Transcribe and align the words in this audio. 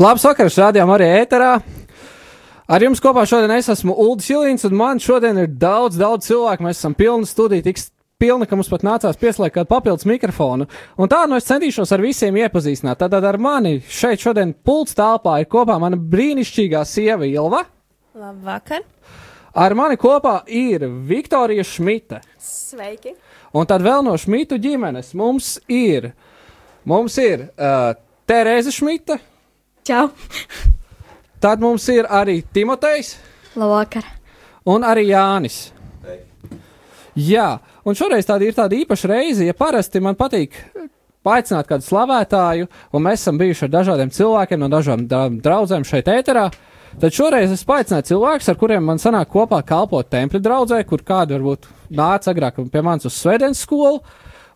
Labs 0.00 0.22
vakars, 0.24 0.54
rādījām 0.56 0.88
arī 0.94 1.06
ēterā. 1.18 1.58
Ar 2.72 2.80
jums 2.80 3.02
kopā 3.04 3.26
šodien 3.28 3.50
es 3.52 3.66
esmu 3.68 3.92
Ulris 4.00 4.30
Jilīns, 4.30 4.62
un 4.64 4.72
man 4.78 5.00
šodien 5.02 5.36
ir 5.42 5.50
daudz, 5.60 5.98
daudz 6.00 6.24
cilvēku. 6.30 6.64
Mēs 6.64 6.78
esam 6.80 6.94
pilni 6.96 7.28
studiju, 7.28 7.66
tik 7.66 7.82
pilni, 8.16 8.48
ka 8.48 8.56
mums 8.56 8.70
pat 8.72 8.86
nācās 8.86 9.20
pieslēgt 9.20 9.58
kādu 9.58 9.68
papildus 9.68 10.08
mikrofonu. 10.08 10.70
Un 10.96 11.12
tā 11.12 11.20
nu 11.28 11.36
es 11.36 11.44
centīšos 11.50 11.92
ar 11.92 12.00
visiem 12.00 12.38
iepazīstināt. 12.40 12.96
Tad 13.02 13.18
ar 13.20 13.36
mani 13.36 13.82
šeit 13.92 14.24
šodien 14.24 14.54
pults 14.56 14.96
telpā 14.96 15.42
ir 15.42 15.50
kopā 15.52 15.76
mana 15.82 16.00
brīnišķīgā 16.00 16.80
sieva 16.88 17.28
Ilva. 17.28 17.66
Labvakar! 18.16 18.86
Ar 19.52 19.76
mani 19.76 20.00
kopā 20.00 20.38
ir 20.48 20.88
Viktorija 21.10 21.66
Šmita. 21.66 22.22
Sveiki! 22.40 23.12
Un 23.52 23.68
tad 23.68 23.84
vēl 23.84 24.00
no 24.08 24.16
Šmitu 24.16 24.56
ģimenes 24.64 25.12
mums 25.12 25.58
ir, 25.68 26.14
mums 26.88 27.20
ir 27.20 27.50
uh, 27.50 27.90
Terēza 28.24 28.72
Šmita. 28.72 29.20
Čau! 29.86 30.10
Tad 31.40 31.60
mums 31.60 31.86
ir 31.88 32.04
arī 32.04 32.40
Timotejs 32.52 33.14
Labvakar! 33.56 34.04
un 34.68 34.84
arī 34.84 35.08
Jānis. 35.08 35.70
Jā, 37.16 37.58
un 37.84 37.96
šoreiz 37.98 38.28
tāda 38.28 38.46
ir 38.46 38.56
tāda 38.56 38.76
īpaša 38.76 39.08
reize, 39.10 39.44
ja 39.48 39.56
parasti 39.56 40.00
man 40.04 40.16
patīk 40.18 40.54
paaicināt 41.26 41.68
kādu 41.68 41.84
slavētāju, 41.84 42.68
un 42.92 43.04
mēs 43.04 43.24
esam 43.24 43.40
bijuši 43.40 43.66
ar 43.66 43.72
dažādiem 43.74 44.12
cilvēkiem 44.14 44.60
no 44.62 44.68
dažādām 44.72 45.08
dra 45.08 45.24
draudzēm 45.44 45.84
šeit 45.88 46.08
ēterā. 46.08 46.46
Tad 47.00 47.14
šoreiz 47.14 47.52
es 47.54 47.66
paaicināju 47.66 48.08
cilvēkus, 48.08 48.48
ar 48.50 48.58
kuriem 48.58 48.86
man 48.86 48.98
sanāk 48.98 49.30
kopā 49.30 49.60
kalpot 49.66 50.08
templi 50.10 50.40
draudzē, 50.42 50.80
kur 50.88 51.04
kādi 51.06 51.36
varbūt 51.36 51.68
nāca 51.94 52.32
agrāk 52.32 52.58
pie 52.72 52.82
manis 52.82 53.06
uz 53.06 53.18
Svētdienas 53.18 53.62
skolu, 53.62 54.00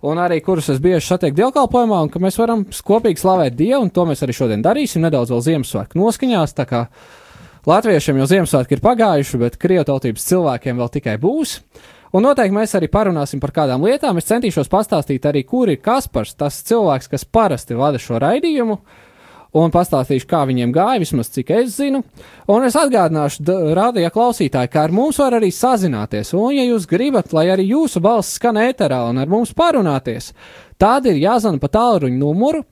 un 0.04 0.20
arī 0.20 0.40
kurus 0.44 0.68
es 0.74 0.80
bieži 0.84 1.06
satieku 1.06 1.38
dievkalpojumā, 1.38 2.02
un 2.04 2.12
ka 2.12 2.20
mēs 2.22 2.36
varam 2.40 2.66
kopīgi 2.68 3.22
slavēt 3.22 3.56
Dievu, 3.56 3.86
un 3.86 3.92
to 3.94 4.04
mēs 4.08 4.24
arī 4.24 4.36
šodien 4.36 4.64
darīsim 4.64 5.04
nedaudz 5.04 5.32
vēl 5.32 5.44
Ziemassvētku 5.48 6.00
noskaņās. 6.00 6.56
Latviešiem 7.64 8.18
jau 8.20 8.28
Ziemassvētki 8.28 8.76
ir 8.76 8.84
pagājuši, 8.84 9.38
bet 9.40 9.54
krievu 9.60 9.86
tautības 9.88 10.26
cilvēkiem 10.28 10.80
vēl 10.82 10.90
tikai 10.98 11.14
būs. 11.22 11.56
Un 12.14 12.22
noteikti 12.22 12.54
mēs 12.54 12.76
arī 12.76 12.90
parunāsim 12.92 13.40
par 13.42 13.54
kādām 13.56 13.82
lietām. 13.88 14.20
Es 14.20 14.28
centīšos 14.28 14.68
pastāstīt 14.70 15.24
arī, 15.26 15.42
kur 15.48 15.72
ir 15.72 15.80
Kaspars, 15.82 16.36
tas 16.38 16.60
cilvēks, 16.68 17.08
kas 17.10 17.24
parasti 17.24 17.74
vada 17.74 17.98
šo 17.98 18.20
raidījumu, 18.22 18.76
un 19.54 19.72
pastāstīšu, 19.74 20.26
kā 20.30 20.42
viņiem 20.48 20.72
gāja, 20.74 21.00
vismaz 21.02 21.30
cik 21.34 21.52
es 21.54 21.76
zinu. 21.78 22.02
Un 22.50 22.66
es 22.66 22.76
atgādināšu, 22.78 23.44
rādījā 23.78 24.10
klausītāji, 24.14 24.72
kā 24.72 24.84
ar 24.88 24.94
mums 24.94 25.20
var 25.22 25.38
arī 25.38 25.50
sazināties. 25.54 26.34
Un, 26.36 26.50
ja 26.56 26.66
jūs 26.66 26.88
gribat, 26.90 27.32
lai 27.36 27.46
arī 27.54 27.68
jūsu 27.70 28.02
balss 28.04 28.36
skan 28.38 28.58
ēterā 28.60 29.04
un 29.10 29.22
ar 29.22 29.30
mums 29.30 29.54
parunāties, 29.56 30.32
tad 30.80 31.06
ir 31.10 31.22
jāzana 31.22 31.62
pa 31.62 31.70
tālruņa 31.72 32.18
numuru 32.18 32.64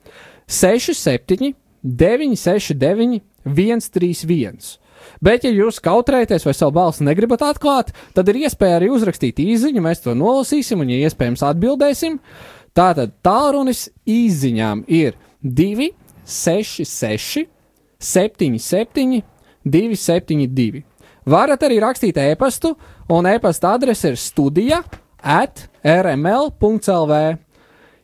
67 0.47 1.53
969 1.83 3.21
131. 3.43 4.79
Bet, 5.23 5.43
ja 5.43 5.51
jūs 5.51 5.81
kautrēties 5.83 6.45
vai 6.47 6.53
savu 6.55 6.75
balsi 6.77 7.03
negribat 7.03 7.43
atklāt, 7.43 7.91
tad 8.15 8.29
ir 8.31 8.43
iespēja 8.45 8.79
arī 8.79 8.89
uzrakstīt 8.93 9.39
īsiņu, 9.43 9.83
mēs 9.83 10.03
to 10.03 10.15
nolasīsim 10.15 10.83
un, 10.83 10.91
ja 10.91 11.09
iespējams, 11.09 11.43
atbildēsim. 11.47 12.19
Tātad 12.73 13.11
tālrunis 13.23 13.89
īsiņām 14.09 14.85
ir 14.87 15.17
2, 15.43 15.91
6, 16.25 16.85
6, 16.87 17.45
7, 17.99 18.59
7, 18.59 19.21
2, 19.63 19.95
7, 19.95 20.47
2. 20.47 20.83
Varat 21.25 21.63
arī 21.63 21.79
rakstīt 21.79 22.17
e-pastu, 22.19 22.73
un 23.11 23.27
e-pasta 23.31 23.71
adrese 23.77 24.11
ir 24.11 24.19
studija 24.19 24.81
at 25.23 25.67
rml.clv. 25.83 27.21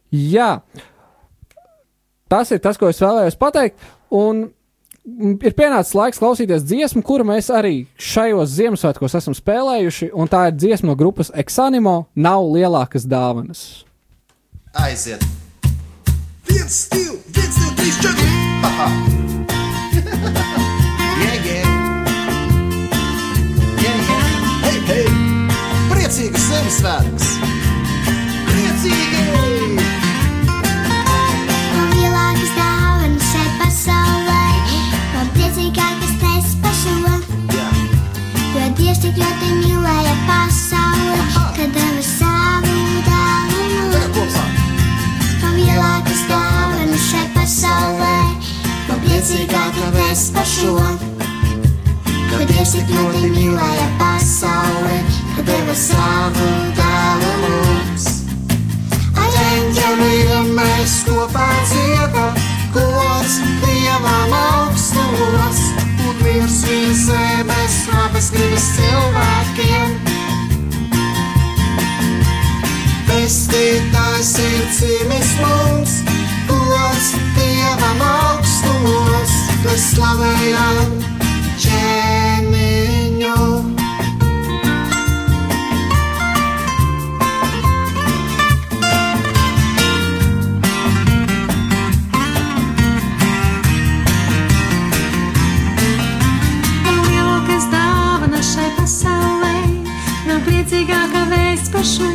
Jā, 0.10 0.52
tas 2.32 2.54
ir 2.56 2.64
tas, 2.64 2.80
ko 2.80 2.90
es 2.90 3.02
vēlējos 3.04 3.38
pateikt. 3.40 3.76
Un 4.16 4.48
ir 5.44 5.56
pienācis 5.58 5.96
laiks 5.98 6.22
klausīties 6.22 6.64
dziesmu, 6.66 7.04
kuru 7.06 7.28
mēs 7.28 7.52
arī 7.54 7.84
šajos 8.00 8.56
Ziemassvētkos 8.56 9.18
esam 9.20 9.36
spēlējuši, 9.38 10.12
un 10.14 10.32
tā 10.32 10.48
ir 10.50 10.58
dziesma 10.58 10.92
no 10.92 10.98
grupas 11.00 11.34
Exanimo 11.36 12.00
Nav 12.16 12.48
lielākas 12.56 13.08
dāvanas. 13.10 13.68
Aiziet! 14.74 15.49
Viens, 16.50 16.88
divi, 16.92 17.18
viens, 17.36 17.56
divi, 17.56 17.72
trīs, 17.78 17.98
četri! 18.02 18.28
Haha! 18.64 18.88
yeah, 21.22 21.36
yeah! 21.46 21.68
Yeah, 23.84 23.98
yeah! 24.10 24.24
Hei, 24.66 24.80
hei! 24.90 25.08
Priecīgas 25.92 26.48
Ziemassvētkus! 26.50 27.28
Priecīgi! 28.50 29.24
Man 31.76 31.88
lielākas 31.94 32.52
dāvanas 32.58 33.30
šai 33.34 33.48
pasaulē, 33.62 34.44
man 35.14 35.28
priecīgākas 35.38 36.14
tas 36.24 36.48
par 36.66 36.76
šo. 36.82 36.98
Jā! 37.54 37.70
Jo 38.58 38.70
Dievs 38.82 39.06
tik 39.06 39.16
ļoti 39.22 39.48
mīlēja 39.62 40.16
pasauli, 40.26 40.79
man 49.20 49.28
priecīgākas 49.28 49.92
tas 49.96 50.32
par 50.32 50.46
šo. 50.46 50.74
Jo 52.32 52.46
Dievs 52.48 52.72
tik 52.72 52.90
ļoti 52.90 53.30
mīlēja 53.34 53.88
pasauli, 54.00 55.00
ka 55.36 55.44
deva 55.44 55.76
savu 55.76 56.48
dēlu 56.78 57.32
mums. 57.42 58.06
Ar 59.18 59.36
eņģeļiem 59.44 60.54
mēs 60.56 61.04
kopā 61.08 61.50
dziedam, 61.68 62.38
gods 62.74 63.40
Dievam 63.66 64.34
augstumos, 64.40 65.60
un 66.08 66.16
virs 66.24 66.62
zemes 67.04 67.78
labestības 67.92 68.70
cilvēkiem. 68.78 70.00
Pestītājs 73.10 74.34
ir 74.46 74.64
cīmis 74.80 75.36
mums, 75.44 76.00
gods 76.48 77.14
Dievam 77.36 78.08
augstumos, 78.14 78.99
mēs 79.66 79.84
slavējam 79.94 80.96
ķēniņu. 81.64 83.38
Priecīgākā 100.40 101.22
vēsts 101.30 101.70
par 101.74 101.84
šo. 101.86 102.08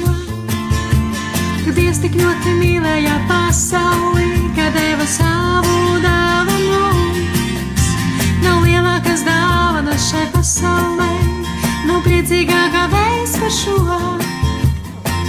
Ka 1.64 1.75
Dievs 1.76 1.99
tik 2.02 2.14
ļoti 2.19 2.55
mīlēja 2.61 3.17
pasauli, 3.29 4.31
ka 4.56 4.70
deva 4.75 5.06
savu 5.11 5.99
dāvanu 6.05 6.53
šai 10.00 10.25
pasaulē, 10.32 11.11
nav 11.87 12.00
priecīgākā 12.02 12.85
vēsts 12.91 13.38
par 13.38 13.52
šo. 13.55 13.99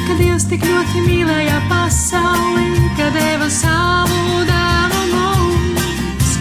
Ka 0.05 0.15
Dievs 0.17 0.45
tik 0.49 0.65
ļoti 0.65 1.03
mīlēja 1.05 1.59
pasauli, 1.69 2.89
ka 2.97 3.11
deva 3.13 3.49
savu 3.53 4.41
dāvanu 4.49 5.21
mums. 5.21 6.31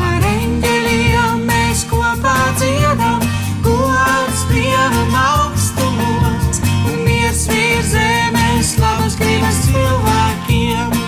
Ar 0.00 0.26
eņģeļiem 0.32 1.44
mēs 1.48 1.84
kopā 1.88 2.36
dziedam, 2.60 3.24
gods 3.64 4.44
Dievam 4.52 5.16
augstumos, 5.22 6.60
un 6.90 7.00
miers 7.06 7.46
virs 7.48 7.92
zemes 7.94 8.74
labas 8.82 9.16
gribas 9.20 9.60
cilvēkiem. 9.68 10.98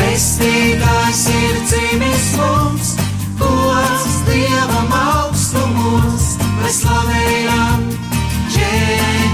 Pestītājs 0.00 1.26
ir 1.34 1.62
cīnis 1.70 2.30
mums, 2.40 2.85
gods 3.76 4.24
Dievam 4.28 4.92
augstumos, 4.92 6.26
mēs 6.60 6.80
slavējam 6.82 7.86
ķēniņu. 8.54 9.25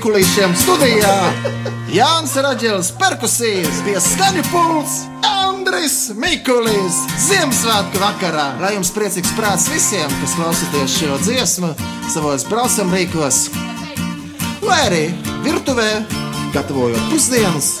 Mīkulīšiem 0.00 0.54
studijā. 0.56 1.14
Jānis 1.92 2.32
Raģels, 2.40 2.88
perkusijas, 2.96 3.82
pie 3.84 3.98
skaņu 4.00 4.44
pults, 4.48 4.94
Andris 5.28 6.14
Mikulis, 6.16 6.96
Ziemassvētku 7.20 8.00
vakarā. 8.00 8.46
Lai 8.62 8.70
jums 8.78 8.94
priecīgs 8.96 9.34
prāts 9.36 9.66
visiem, 9.68 10.08
kas 10.22 10.32
klausāties 10.38 10.94
šo 10.94 11.18
dziesmu 11.20 11.74
savos 12.14 12.46
braucam 12.48 12.88
rīkos, 12.96 13.42
vai 14.64 14.78
arī 14.86 15.02
virtuvē, 15.44 15.90
gatavojot 16.54 17.10
pusdienas, 17.12 17.74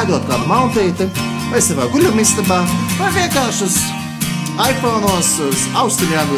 ēdot 0.00 0.26
kādu 0.32 0.48
maltīti, 0.50 1.06
vai 1.52 1.62
savā 1.62 1.86
guļamistabā, 1.94 2.58
vai 2.98 3.12
vienkārši 3.20 3.68
uz 3.68 3.76
iPhone, 4.66 5.14
uz 5.46 5.62
austiņām 5.78 6.34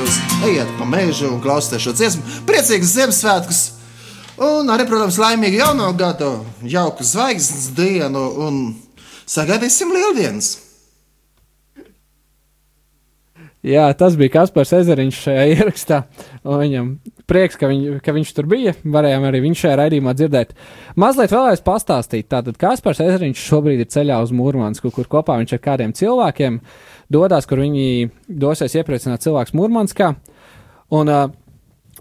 ejiet 0.50 0.76
pa 0.76 0.90
mežu 0.92 1.32
un 1.32 1.40
klausieties 1.40 1.88
šo 1.88 1.96
dziesmu. 1.96 2.42
Priecīgs 2.44 2.92
Ziemassvētkus! 2.98 3.64
Un 4.34 4.70
arī, 4.74 4.86
protams, 4.90 5.20
laimīgu 5.22 5.60
jauno 5.60 5.92
gadu, 5.94 6.32
jauku 6.66 7.06
zvaigznes 7.06 7.68
dienu 7.76 8.24
un 8.42 8.62
sagaidīsim 9.30 9.92
lieldienas! 9.94 10.56
Jā, 13.64 13.86
tas 13.96 14.12
bija 14.20 14.34
Kaspars 14.34 14.74
Ezeriņš 14.76 15.18
šajā 15.24 15.44
ierakstā. 15.54 16.02
Viņam 16.44 16.88
prieks, 17.30 17.56
ka, 17.56 17.70
viņ, 17.70 17.84
ka 18.04 18.12
viņš 18.12 18.32
tur 18.36 18.48
bija. 18.50 18.74
Varējām 18.84 19.24
arī 19.24 19.40
viņš 19.46 19.62
šajā 19.62 19.78
raidījumā 19.80 20.12
dzirdēt. 20.18 20.52
Mazliet 21.00 21.32
vēlreiz 21.32 21.62
pastāstīt. 21.64 22.28
Tātad 22.34 22.58
Kaspars 22.60 23.00
Ezeriņš 23.06 23.46
šobrīd 23.46 23.80
ir 23.80 23.88
ceļā 23.94 24.18
uz 24.20 24.34
Mūrmansku, 24.36 24.92
kur 24.92 25.08
kopā 25.08 25.38
viņš 25.40 25.56
ar 25.56 25.62
kādiem 25.64 25.94
cilvēkiem 25.96 26.60
dodas, 27.14 27.48
kur 27.48 27.62
viņi 27.64 28.10
dosies 28.28 28.76
iepriecināt 28.76 29.24
cilvēkus 29.24 29.56
Mūrmanskā. 29.56 30.12
Un 30.92 31.14
uh, 31.14 31.24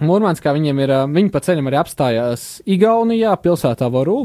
Mūrmanskā 0.01 0.53
viņiem 0.55 0.79
ir, 0.81 0.93
viņi 1.13 1.33
pa 1.33 1.41
ceļam 1.43 1.67
arī 1.69 1.77
apstājās 1.83 2.47
Igaunijā, 2.65 3.35
pilsētā 3.43 3.91
Vorū. 3.93 4.23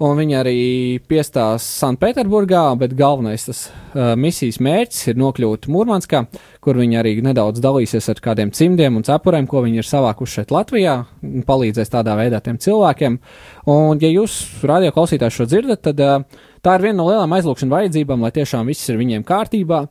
Un 0.00 0.14
viņi 0.16 0.36
arī 0.38 0.60
piestās 1.04 1.66
Sanktpēterburgā, 1.76 2.62
bet 2.80 2.94
galvenais 2.96 3.42
tas 3.44 3.58
uh, 3.68 4.14
misijas 4.16 4.56
mērķis 4.64 5.10
ir 5.12 5.18
nokļūt 5.20 5.68
Mūrmanskā, 5.68 6.22
kur 6.64 6.80
viņi 6.80 6.96
arī 6.96 7.12
nedaudz 7.20 7.60
dalīsies 7.60 8.08
ar 8.08 8.22
kādiem 8.24 8.48
cimdiem 8.56 8.96
un 8.96 9.04
cepuriem, 9.04 9.44
ko 9.50 9.60
viņi 9.66 9.82
ir 9.82 9.88
savākuši 9.90 10.38
šeit 10.38 10.54
Latvijā, 10.56 10.94
un 11.28 11.44
palīdzēs 11.44 11.92
tādā 11.92 12.16
veidā 12.16 12.40
tiem 12.40 12.56
cilvēkiem. 12.64 13.18
Un, 13.68 14.00
ja 14.00 14.08
jūs 14.08 14.38
radio 14.64 14.94
klausītājs 14.96 15.36
šo 15.36 15.48
dzirdat, 15.52 15.84
tad 15.90 16.00
uh, 16.00 16.40
tā 16.64 16.76
ir 16.76 16.86
viena 16.88 16.98
no 17.00 17.08
lielām 17.08 17.32
aizlūgšana 17.38 17.76
vajadzībām, 17.76 18.22
lai 18.24 18.32
tiešām 18.36 18.68
viss 18.70 18.90
ir 18.90 19.00
viņiem 19.00 19.24
kārtībā. 19.28 19.84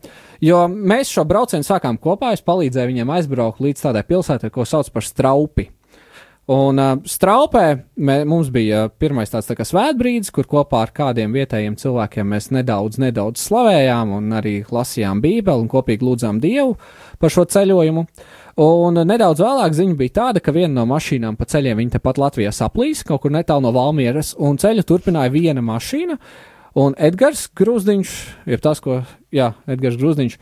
Jo 0.44 0.64
mēs 0.70 1.12
šo 1.14 1.26
braucienu 1.30 1.68
sākām 1.68 2.00
kopā, 2.02 2.34
es 2.36 2.46
palīdzēju 2.46 2.94
viņiem 2.94 3.18
aizbraukt 3.18 3.64
līdz 3.64 3.88
tādai 3.88 4.06
pilsētai, 4.08 4.54
ko 4.54 4.68
sauc 4.68 4.92
par 4.94 5.08
Straupi. 5.08 5.70
Un 6.50 6.82
uh, 6.82 6.96
straupē 7.06 7.64
mē, 8.02 8.24
mums 8.26 8.48
bija 8.50 8.88
pirmais 8.90 9.30
tāds 9.30 9.46
tā 9.46 9.54
kā 9.54 9.68
svētbrīdis, 9.70 10.32
kur 10.34 10.48
kopā 10.50 10.80
ar 10.82 10.92
kādiem 10.98 11.36
vietējiem 11.38 11.76
cilvēkiem 11.78 12.26
mēs 12.34 12.50
nedaudz, 12.56 12.98
nedaudz 12.98 13.44
slavējām 13.44 14.16
un 14.18 14.34
arī 14.34 14.56
lasījām 14.66 15.22
Bībeli 15.22 15.68
un 15.68 15.70
kopīgi 15.70 16.08
lūdzām 16.08 16.40
Dievu 16.42 16.74
par 17.22 17.36
šo 17.36 17.46
ceļojumu. 17.54 18.08
Un 18.66 18.98
nedaudz 19.06 19.44
vēlāk 19.46 19.78
ziņa 19.78 19.98
bija 20.00 20.16
tāda, 20.16 20.42
ka 20.42 20.52
viena 20.56 20.74
no 20.80 20.88
mašīnām 20.90 21.38
pa 21.38 21.46
ceļiem 21.48 21.84
viņa 21.84 22.00
tepat 22.00 22.18
Latvijā 22.18 22.50
saplīs, 22.56 23.06
kaut 23.06 23.22
kur 23.24 23.36
netālu 23.36 23.68
no 23.68 23.76
Valmieras, 23.76 24.34
un 24.42 24.58
ceļu 24.58 24.88
turpināja 24.90 25.30
viena 25.32 25.62
mašīna. 25.62 26.18
Un 26.78 26.94
Edgars 27.02 27.48
Grūziņš, 27.58 28.12
ir 28.50 28.62
tas, 28.62 28.82
ko, 28.84 29.00
jā, 29.34 29.54
Edgars 29.70 29.98
Grūziņš, 29.98 30.36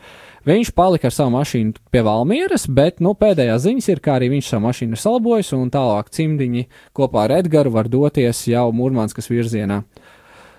viņš 0.48 0.70
palika 0.76 1.08
ar 1.08 1.14
savu 1.14 1.32
mašīnu 1.38 1.80
pie 1.92 2.02
Valmieras, 2.04 2.66
bet, 2.68 3.00
nu, 3.04 3.14
pēdējā 3.16 3.56
ziņas 3.64 3.88
ir, 3.94 4.02
kā 4.04 4.18
arī 4.18 4.28
viņš 4.34 4.50
savu 4.52 4.66
mašīnu 4.66 4.96
ir 4.96 5.02
salabojis, 5.02 5.54
un 5.56 5.72
tālāk 5.72 6.12
cimdiņi 6.12 6.66
kopā 6.96 7.24
ar 7.24 7.38
Edgaru 7.40 7.72
var 7.72 7.88
doties 7.88 8.44
jau 8.50 8.68
Mūrmānskas 8.76 9.30
virzienā. 9.32 9.82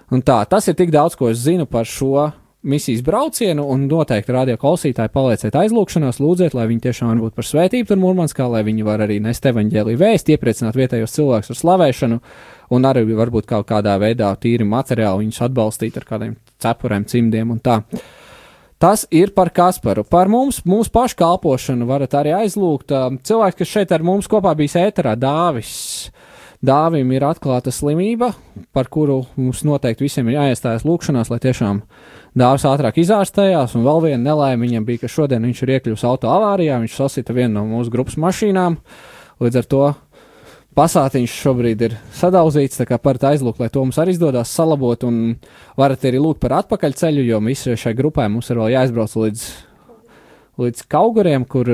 Un 0.09 0.25
tā, 0.25 0.41
tas 0.49 0.65
ir 0.65 0.77
tik 0.77 0.89
daudz, 0.89 1.13
ko 1.13 1.29
es 1.29 1.43
zinu 1.43 1.67
par 1.69 1.85
šo 1.85 2.31
misijas 2.61 3.01
braucienu, 3.01 3.63
un 3.71 3.85
noteikti 3.87 4.33
radio 4.35 4.57
klausītāji 4.59 5.11
palieciet 5.13 5.55
aizlūgšanās, 5.55 6.19
lūdziet, 6.19 6.55
lai 6.57 6.67
viņi 6.67 6.83
tiešām 6.83 7.13
var 7.13 7.21
būt 7.23 7.37
par 7.37 7.47
svētību 7.47 7.87
tur 7.87 8.01
Mūrmanskā, 8.01 8.47
lai 8.51 8.63
viņi 8.67 8.87
var 8.87 9.05
arī 9.05 9.19
nest 9.23 9.45
evaņģēlīju 9.47 10.01
vēstu, 10.01 10.35
iepriecināt 10.35 10.75
vietējos 10.75 11.15
cilvēkus 11.15 11.53
ar 11.55 11.59
slavēšanu, 11.61 12.19
un 12.75 12.89
arī 12.89 13.05
varbūt 13.07 13.47
kaut 13.49 13.69
kādā 13.71 13.95
veidā 14.01 14.33
tīri 14.35 14.67
materiāli 14.67 15.25
viņus 15.25 15.43
atbalstīt 15.47 16.01
ar 16.01 16.07
kādiem 16.09 16.35
cepuriem, 16.59 17.07
cimdiem 17.07 17.55
un 17.55 17.63
tā. 17.63 17.79
Tas 18.79 19.03
ir 19.11 19.33
par 19.35 19.49
Kasparu. 19.51 20.05
Par 20.07 20.29
mums, 20.31 20.61
mūsu 20.63 20.91
pašu 20.95 21.17
kalpošanu 21.19 21.87
varat 21.87 22.13
arī 22.15 22.31
aizlūgt. 22.37 22.93
Cilvēks, 23.27 23.57
kas 23.59 23.71
šeit 23.73 23.91
ar 23.91 24.05
mums 24.07 24.27
kopā 24.31 24.53
bija 24.55 24.85
ēterā, 24.87 25.17
Dāvis. 25.19 25.73
Dāvim 26.59 27.07
ir 27.15 27.23
atklāta 27.23 27.71
slimība, 27.71 28.33
par 28.75 28.89
kuru 28.91 29.21
mums 29.39 29.61
noteikti 29.63 30.03
visiem 30.03 30.27
ir 30.27 30.41
jāiestājas 30.41 30.83
lūkšanās, 30.83 31.29
lai 31.31 31.37
tiešām 31.39 31.79
dāvis 32.35 32.65
ātrāk 32.67 32.99
izārstējās. 32.99 33.77
Un 33.79 33.85
vēl 33.87 34.03
viena 34.09 34.19
nelaime 34.25 34.65
viņam 34.65 34.87
bija, 34.89 35.05
ka 35.05 35.11
šodien 35.13 35.47
viņš 35.47 35.61
ir 35.63 35.71
iekļuvis 35.77 36.03
auto 36.09 36.27
avārijā, 36.33 36.81
viņš 36.83 36.97
sasita 36.99 37.35
vienu 37.37 37.61
no 37.61 37.63
mūsu 37.69 37.93
grupas 37.93 38.19
mašīnām. 38.19 38.75
Līdz 39.39 39.61
ar 39.61 39.71
to 39.71 39.85
pasātiņš 40.75 41.39
šobrīd 41.45 41.87
ir 41.87 41.97
sadauzīts, 42.19 42.81
tā 42.81 42.89
kā 42.91 42.99
parat 42.99 43.29
aizlūgt, 43.31 43.63
lai 43.63 43.71
to 43.71 43.85
mums 43.85 44.03
arī 44.03 44.17
izdodas 44.17 44.51
salabot, 44.51 45.07
un 45.07 45.39
varat 45.79 46.03
arī 46.11 46.19
lūgt 46.19 46.43
par 46.43 46.59
atpakaļceļu, 46.59 47.23
jo 47.23 47.39
visi 47.47 47.79
šai 47.79 47.95
grupai 47.95 48.27
mums 48.27 48.51
ir 48.51 48.59
vēl 48.59 48.75
jāizbrauc 48.75 49.15
līdz, 49.23 49.49
līdz 50.59 50.87
Kauguriem, 50.91 51.47
kur, 51.47 51.71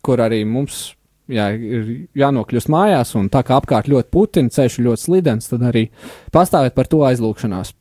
kur 0.00 0.24
arī 0.24 0.40
mums 0.48 0.94
jā, 1.30 1.48
ir 1.54 2.08
jānokļūst 2.18 2.70
mājās, 2.72 3.14
un 3.18 3.30
tā 3.32 3.44
kā 3.46 3.58
apkārt 3.60 3.88
ļoti 3.90 4.10
putina, 4.12 4.52
ceļš 4.52 4.80
ļoti 4.84 5.04
slidens, 5.06 5.48
tad 5.50 5.64
arī 5.70 5.88
pastāvēt 6.34 6.76
par 6.76 6.90
to 6.90 7.04
aizlūgšanās. 7.08 7.74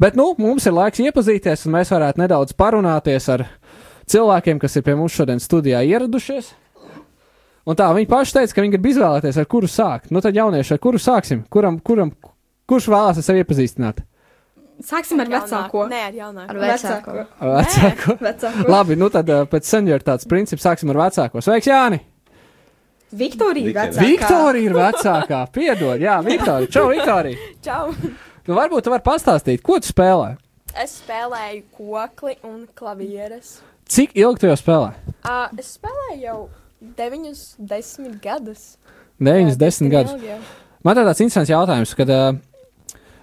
Bet, 0.00 0.16
nu, 0.18 0.32
mums 0.40 0.66
ir 0.66 0.74
laiks 0.74 1.02
iepazīties, 1.04 1.66
un 1.68 1.76
mēs 1.76 1.92
varētu 1.94 2.20
nedaudz 2.20 2.56
parunāties 2.58 3.28
ar 3.30 3.46
cilvēkiem, 4.10 4.58
kas 4.62 4.74
ir 4.76 4.84
pie 4.86 4.96
mums 4.98 5.14
šodien 5.14 5.42
studijā 5.42 5.84
ieradušies. 5.86 6.50
Un 7.64 7.78
tā 7.78 7.86
viņi 7.96 8.08
paši 8.10 8.34
teica, 8.36 8.56
ka 8.56 8.64
viņi 8.64 8.74
grib 8.74 8.88
izvēlēties, 8.90 9.38
ar 9.40 9.46
kuru 9.48 9.70
sākt. 9.70 10.10
Nu, 10.12 10.20
tad 10.20 10.36
jaunieši, 10.36 10.74
ar 10.74 10.80
kuru 10.82 10.98
sāksim? 11.00 11.46
Kuram, 11.48 11.78
kuram, 11.80 12.10
kurš 12.68 12.90
vēlās 12.92 13.20
ar 13.22 13.24
sevi 13.24 13.40
iepazīstināt? 13.40 14.02
Sāksim 14.84 15.22
ar 15.22 15.30
vecāko. 15.30 15.86
Nē, 15.88 16.00
ar 16.10 16.18
jaunāko. 16.18 16.50
Ar 16.50 16.58
vecāko. 16.60 17.14
Ar 17.38 17.54
vecāko. 17.60 18.16
vecāko. 18.26 18.66
Labi, 18.68 18.98
nu 19.00 19.08
tad 19.14 19.30
uh, 19.30 19.46
pēc 19.48 19.70
senioritātes 19.70 20.28
principa 20.28 20.66
sāksim 20.66 20.90
ar 20.92 21.06
vecāko. 21.06 21.40
Sveiks, 21.44 21.70
Jāni! 21.70 22.02
Viktorija 23.14 23.70
ir 23.70 23.76
vecākā. 23.76 24.06
Viktorija 24.08 24.70
ir 24.70 24.76
vecākā. 24.78 25.40
Piedod, 25.54 26.02
jā, 26.02 26.16
Viktorija. 26.26 26.70
Čau, 26.74 26.88
Viktorija! 26.90 27.50
Čau! 27.64 27.92
Nu, 28.44 28.56
varbūt 28.58 28.84
tu 28.84 28.92
vari 28.92 29.04
pastāstīt, 29.06 29.62
ko 29.64 29.78
tu 29.80 29.88
spēlē? 29.88 30.34
Es 30.82 30.98
spēlēju 30.98 31.62
kokli 31.76 32.34
un 32.44 32.64
klavieres. 32.76 33.60
Cik 33.88 34.16
ilgi 34.18 34.42
tu 34.42 34.50
jau 34.50 34.56
spēlē? 34.58 34.90
Uh, 35.22 35.46
es 35.60 35.76
spēlēju 35.78 36.18
jau 36.24 36.38
9, 36.98 37.30
10 37.70 38.18
gadus. 38.24 38.74
9, 39.22 39.52
Jā, 39.52 39.54
10 39.54 39.62
diezgan 39.62 39.92
gadus. 39.92 40.50
Man 40.84 40.98
tāds 40.98 41.22
interesants 41.22 41.52
jautājums, 41.52 41.94
kad 41.96 42.10
uh, 42.12 42.34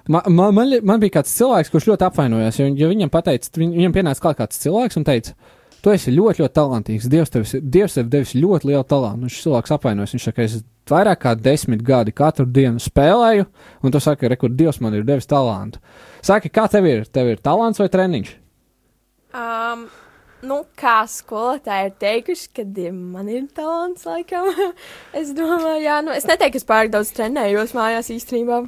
man, 0.07 0.53
man, 0.55 0.75
man, 0.81 1.01
bija 1.01 1.19
kāds 1.19 1.33
cilvēks, 1.37 1.69
kurš 1.73 1.91
ļoti 1.91 2.07
apvainojās, 2.07 2.61
jo, 2.61 2.89
viņam 2.89 3.11
pateica, 3.13 3.51
viņ, 3.59 3.75
viņam 3.77 3.97
pienāca 3.97 4.23
klāt 4.23 4.39
kāds 4.39 4.61
cilvēks 4.63 4.97
un 5.01 5.05
teica, 5.07 5.35
tu 5.83 5.93
esi 5.93 6.13
ļoti, 6.13 6.43
ļoti 6.43 6.55
talantīgs. 6.57 7.09
Dievs 7.11 7.33
tev, 7.33 7.47
Dievs 7.61 7.97
tev 7.97 8.11
devis 8.11 8.35
ļoti 8.37 8.69
lielu 8.69 8.83
talantu. 8.87 9.27
Un 9.27 9.33
šis 9.33 9.47
cilvēks 9.47 9.73
apvainojas. 9.75 10.13
Viņš 10.15 10.27
saka, 10.29 10.45
es 10.45 10.59
vairāk 10.91 11.23
kā 11.23 11.33
desmit 11.39 11.81
gadi 11.85 12.13
katru 12.15 12.45
dienu 12.45 12.81
spēlēju, 12.81 13.47
un 13.81 13.93
tu 13.93 14.01
saki, 14.03 14.29
rekur, 14.31 14.53
Dievs 14.53 14.81
man 14.83 14.95
ir 14.97 15.07
devis 15.07 15.29
talantu. 15.29 15.81
Saki, 16.25 16.51
kā 16.53 16.67
tev 16.71 16.87
ir? 16.89 17.05
Tev 17.09 17.31
ir 17.31 17.41
talants 17.43 17.81
vai 17.81 17.89
treniņš? 17.91 18.31
Um, 19.37 19.85
nu, 20.47 20.61
kā 20.77 21.01
skolotāji 21.09 21.89
ir 21.89 21.97
teikuši, 22.01 22.47
ka 22.57 22.65
man 22.93 23.29
ir 23.31 23.47
talants, 23.55 24.05
laikam. 24.09 24.49
es 25.19 25.33
domāju, 25.37 25.81
jā, 25.85 25.99
nu, 26.05 26.15
es 26.15 26.27
neteiktu, 26.27 26.57
ka 26.57 26.61
es 26.61 26.69
pārāk 26.73 26.93
daudz 26.93 27.13
trenējos 27.15 27.75
mājās 27.77 28.11
īstenībā. 28.13 28.63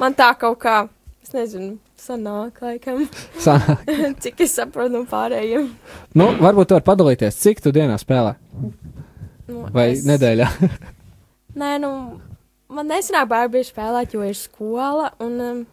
Man 0.00 0.16
tā 0.18 0.32
kaut 0.38 0.60
kā, 0.62 0.84
es 1.24 1.32
nezinu, 1.34 1.76
sanāk, 1.98 2.60
laikam, 2.64 3.04
Sanāk. 3.44 3.84
cik 4.24 4.44
es 4.44 4.56
saprotu 4.58 4.92
no 4.98 5.04
pārējiem. 5.08 5.70
Nu, 6.18 6.28
varbūt 6.40 6.70
tu 6.70 6.76
vari 6.76 6.86
padalīties, 6.86 7.40
cik 7.40 7.64
tu 7.64 7.72
dienā 7.74 7.96
spēlē 8.00 8.36
Nu, 9.48 9.66
vai 9.74 9.90
es... 9.92 10.04
nedēļā. 10.08 10.48
Nē, 11.60 11.70
nu, 11.82 11.90
man 12.72 12.90
nesanāk 12.90 13.28
bērnu 13.30 13.54
bieži 13.54 13.72
spēlēt, 13.72 14.14
jo 14.16 14.24
ir 14.26 14.36
skola. 14.38 15.10
Un, 15.22 15.40
um, 15.44 15.64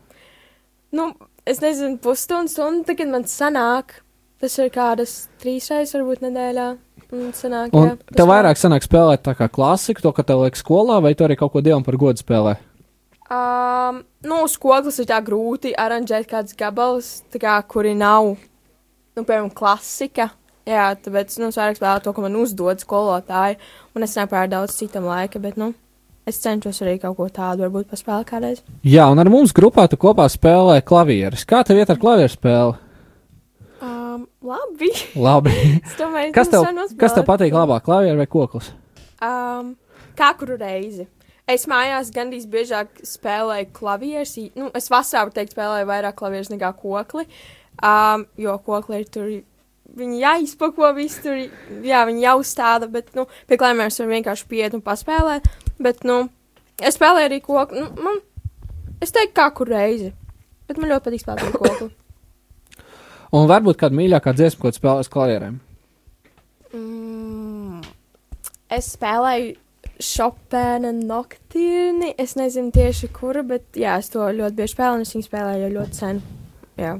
nu, 0.97 1.09
es 1.47 1.61
nezinu, 1.63 1.97
pusstundu, 2.03 2.51
stundu, 2.51 2.85
tad, 2.89 2.99
kad 2.99 3.11
man 3.11 3.27
sanāk, 3.29 4.01
tas 4.43 4.57
ir 4.59 4.71
kādas 4.73 5.15
trīs 5.41 5.69
reizes, 5.71 5.95
varbūt 5.97 6.25
nedēļā. 6.27 6.71
Un 7.11 7.31
sanāk, 7.35 7.73
Un 7.75 7.89
jā, 7.89 7.95
tev 8.15 8.29
vairāk 8.29 8.59
sanāk 8.59 8.85
spēlēt 8.85 9.23
tā 9.25 9.33
kā 9.35 9.49
klasiku, 9.51 10.03
to, 10.03 10.13
ka 10.15 10.23
tev 10.23 10.45
liek 10.45 10.55
skolā, 10.55 11.01
vai 11.03 11.11
tu 11.17 11.25
arī 11.25 11.35
kaut 11.39 11.51
ko 11.51 11.63
dievam 11.63 11.83
par 11.83 11.97
godu 11.99 12.23
spēlē? 12.23 12.53
Um, 13.31 14.01
nu, 14.27 14.41
skolu 14.51 14.91
ir 14.91 15.07
tā 15.07 15.17
grūti 15.23 15.71
aranžēt 15.79 16.27
kādus 16.27 16.55
gabalus, 16.59 17.11
kā, 17.39 17.53
kuri 17.63 17.93
nav, 17.95 18.33
nu, 19.15 19.23
piemēram, 19.23 19.51
klasika. 19.55 20.33
Jā, 20.67 20.89
tāpēc, 20.99 21.37
nu, 21.39 21.47
es 21.47 21.57
vairāk 21.57 21.79
spēlēju 21.79 22.03
to, 22.05 22.13
ko 22.17 22.25
man 22.25 22.35
uzdod 22.41 22.83
skolotāji, 22.83 23.55
un 23.95 24.05
es 24.05 24.17
nepārāk 24.19 24.51
daudz 24.51 24.75
citam 24.75 25.07
laika, 25.07 25.39
bet, 25.41 25.55
nu, 25.57 25.71
es 26.27 26.41
cenšos 26.43 26.83
arī 26.83 26.97
kaut 27.01 27.15
ko 27.21 27.29
tādu, 27.31 27.63
varbūt 27.63 27.87
paspēlēt 27.93 28.27
kādreiz. 28.29 28.59
Jā, 28.83 29.07
un 29.07 29.23
ar 29.23 29.31
mums 29.31 29.55
grupā 29.55 29.87
tu 29.87 29.99
kopā 30.01 30.27
spēlē 30.31 30.81
klavierus. 30.83 31.47
Kā 31.47 31.63
tev 31.67 31.79
iet 31.79 31.93
ar 31.93 32.01
klavieru 32.03 32.35
spēli? 32.35 32.75
Um, 33.79 34.27
labi. 34.43 34.91
Labi. 35.15 35.55
Domāju, 36.01 36.35
kas, 36.35 36.51
tev, 36.51 36.67
kas 36.99 37.15
tev 37.15 37.25
patīk 37.31 37.55
labāk, 37.55 37.87
klavieru 37.87 38.19
vai 38.19 38.29
koklis? 38.35 38.69
Um, 39.23 39.73
kā 40.19 40.35
kuru 40.35 40.59
reizi? 40.59 41.07
Es 41.51 41.65
mājās 41.67 42.11
gandrīz 42.15 42.45
biežāk 42.51 43.01
spēlēju 43.07 43.71
klavierus. 43.75 44.35
Nu, 44.55 44.69
es 44.77 44.89
vasarā, 44.91 45.25
var 45.27 45.35
teikt, 45.35 45.55
spēlēju 45.55 45.87
vairāk 45.89 46.17
klavierus 46.19 46.51
nekā 46.53 46.71
kokli. 46.79 47.25
Um, 47.81 48.27
jo 48.39 48.57
kokli 48.65 49.01
ir 49.01 49.07
tur. 49.11 49.31
Viņi 49.91 50.21
jāizpako 50.21 50.93
visu 50.95 51.23
tur, 51.25 51.39
jā, 51.83 52.05
viņi 52.07 52.21
jau 52.23 52.37
stāda, 52.47 52.87
bet, 52.87 53.09
nu, 53.17 53.25
pie 53.49 53.57
klavieriem 53.59 53.89
var 53.91 54.11
vienkārši 54.13 54.45
pieiet 54.47 54.77
un 54.77 54.83
paspēlēt. 54.85 55.49
Bet, 55.83 56.05
nu, 56.07 56.21
es 56.79 56.95
spēlēju 56.95 57.27
arī 57.27 57.41
kokli. 57.43 57.83
Nu, 57.83 58.05
man, 58.05 58.21
es 59.03 59.11
teiktu, 59.11 59.35
kā 59.41 59.49
kuru 59.57 59.75
reizi. 59.75 60.13
Bet 60.69 60.79
man 60.79 60.93
ļoti 60.93 61.09
patīk 61.09 61.25
spēlēt 61.25 61.49
ar 61.49 61.57
kokli. 61.57 61.89
Un 63.35 63.51
varbūt 63.51 63.81
kāda 63.81 63.95
mīļākā 63.95 64.35
dziesma, 64.37 64.61
ko 64.61 64.71
tu 64.71 64.79
spēlē 64.79 65.03
uz 65.03 65.11
klavierēm? 65.11 65.59
Mm, 66.75 67.83
es 68.77 68.93
spēlēju 68.95 69.53
Chopina 70.01 70.91
noktīrni. 70.95 72.13
Es 72.19 72.35
nezinu 72.39 72.73
tieši 72.75 73.11
kuru, 73.15 73.45
bet 73.47 73.77
jā, 73.79 73.97
es 74.01 74.11
to 74.13 74.25
ļoti 74.25 74.57
bieži 74.57 74.75
spēlēju, 74.75 74.97
un 74.99 75.05
es 75.05 75.13
viņu 75.15 75.27
spēlēju 75.27 75.63
jau 75.65 75.75
ļoti 75.77 76.01
sen. 76.01 76.23
Jā. 76.81 76.95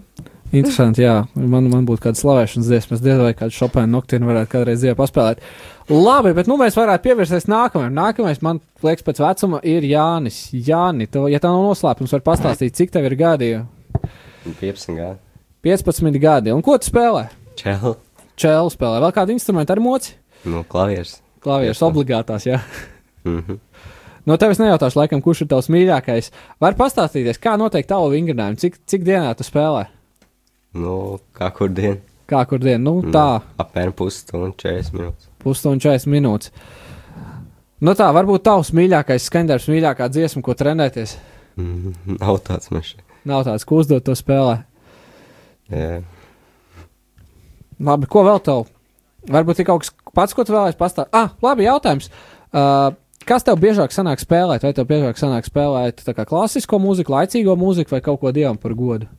Interesanti, 0.52 1.06
jā. 1.06 1.16
Man, 1.36 1.70
man 1.72 1.86
būtu 1.88 2.04
kāda 2.04 2.20
slavēšanas 2.20 2.68
dziesma. 2.68 2.98
Es 2.98 3.04
diezgan 3.04 3.24
vai 3.24 3.36
kādu 3.40 3.56
šopēnu 3.56 3.94
noktīnu 3.96 4.28
varētu 4.28 4.52
kādreiz 4.52 4.82
dzīvē 4.82 4.98
paspēlēt. 5.00 5.46
Labi, 5.92 6.34
bet 6.36 6.50
nu 6.52 6.58
mēs 6.60 6.76
varētu 6.76 7.06
pievērsties 7.06 7.48
nākamajam. 7.52 7.96
Nākamais, 7.96 8.42
man 8.44 8.60
liekas, 8.84 9.06
pēc 9.08 9.24
vecuma 9.24 9.62
ir 9.68 9.88
Jānis. 9.88 10.42
Jāni, 10.52 11.08
tu, 11.12 11.24
ja 11.32 11.40
tā 11.40 11.54
nav 11.54 11.64
noslēpums, 11.70 12.12
var 12.18 12.26
pastāstīt, 12.28 12.76
cik 12.76 12.92
tev 12.92 13.08
ir 13.08 13.16
gadi? 13.20 13.52
15 14.60 15.00
gadi. 15.00 15.20
15 15.64 16.20
gadi. 16.20 16.52
Un 16.52 16.64
ko 16.66 16.76
tu 16.82 16.92
spēlē? 16.92 17.30
Čel. 17.60 17.96
Čēlu 18.36 18.76
spēlē. 18.76 19.00
Vēl 19.06 19.16
kādu 19.16 19.36
instrumentu 19.38 19.76
ar 19.76 19.84
moci? 19.84 20.18
Nu, 20.44 20.66
klavieres. 20.68 21.22
Klavieres 21.42 21.82
obligātās, 21.82 22.46
jā. 22.46 22.60
Mhm. 23.26 23.58
No 24.30 24.36
tevis 24.38 24.60
nejautāšu, 24.62 25.00
laikam, 25.00 25.22
kurš 25.26 25.42
ir 25.44 25.48
tavs 25.50 25.68
mīļākais. 25.74 26.28
Var 26.62 26.76
pastāstīties, 26.78 27.40
kā 27.42 27.56
notiek 27.58 27.88
tavu 27.90 28.12
vingrinājumu, 28.14 28.60
cik, 28.62 28.76
cik 28.86 29.02
dienā 29.08 29.32
tu 29.38 29.46
spēlē? 29.48 29.88
Nu, 30.78 31.18
kā 31.34 31.50
kur 31.58 31.70
dienu? 31.74 31.98
Kā 32.30 32.44
kur 32.48 32.62
dienu? 32.62 32.84
Nu, 32.86 32.94
Nu, 33.02 33.12
tā, 33.12 33.42
Apmēram 33.60 33.96
pusstundu, 33.98 34.54
40 34.62 34.94
minūtes. 34.94 35.26
pusstundu 35.42 35.82
40 35.90 36.06
minūtes. 36.14 36.52
Nu 37.82 37.96
tā, 37.98 38.12
varbūt 38.14 38.44
tavs 38.46 38.70
mīļākais 38.78 39.26
skandarbs, 39.26 39.66
mīļākā 39.74 40.08
dziesma, 40.14 40.44
ko 40.46 40.54
trenēties. 40.54 41.18
Mhm. 41.58 42.20
Nav 42.22 42.38
tāds 42.46 42.70
mežs. 42.72 42.96
Nav 43.26 43.44
tāds, 43.50 43.66
ko 43.66 43.82
uzdot 43.82 44.06
to 44.06 44.14
spēlē. 44.14 44.64
Jā. 45.72 46.04
Labi, 47.82 48.06
ko 48.06 48.24
vēl 48.28 48.40
tev? 48.46 48.68
Varbūt 49.32 49.60
ir 49.62 49.66
kaut 49.66 49.82
kas 49.84 49.92
pats, 50.18 50.36
ko 50.36 50.46
tu 50.48 50.56
vēlēsies 50.56 50.80
pastāstīt. 50.80 51.14
Ah, 51.16 51.34
labi, 51.44 51.68
jautājums. 51.68 52.10
Uh, 52.52 52.94
kas 53.28 53.46
tev 53.48 53.60
biežāk 53.62 53.94
sanāk 53.96 54.22
spēlēt? 54.24 54.66
Vai 54.66 54.74
tev 54.78 54.88
biežāk 54.90 55.20
sanāk 55.20 55.48
spēlēt 55.48 56.04
tā 56.06 56.16
kā 56.18 56.26
klasisko 56.28 56.80
mūziku, 56.82 57.16
laicīgo 57.16 57.56
mūziku 57.60 57.96
vai 57.96 58.02
kaut 58.06 58.22
ko 58.24 58.34
dievam 58.36 58.60
par 58.62 58.76
godu? 58.78 59.10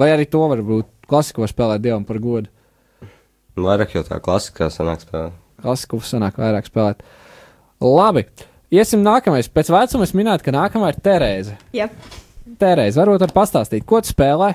Vai 0.00 0.10
arī 0.10 0.26
to 0.30 0.42
varbūt 0.50 0.90
klasisko 1.08 1.44
var 1.44 1.52
spēlēt 1.52 1.84
dievam 1.84 2.04
par 2.08 2.18
godu? 2.22 2.50
Nu, 3.54 3.68
Vairāk 3.68 3.94
jau 3.94 4.02
tā 4.06 4.18
klasikā 4.22 4.66
sanāk 4.72 5.04
spēlē. 5.04 5.30
Klasiku 5.62 6.00
sanāk 6.02 6.40
vairāk 6.42 6.66
spēlēt. 6.66 7.04
Labi, 7.84 8.26
iesim 8.74 9.04
nākamais. 9.06 9.48
Pēc 9.52 9.70
vecuma 9.70 10.08
es 10.08 10.14
minēju, 10.16 10.42
ka 10.42 10.54
nākamā 10.54 10.90
ir 10.90 11.00
Terēze. 11.04 11.54
Jā. 11.76 11.88
Terēze, 12.58 12.98
varbūt 13.00 13.22
var 13.24 13.34
pastāstīt, 13.36 13.86
ko 13.88 14.02
tu 14.02 14.10
spēlē? 14.10 14.54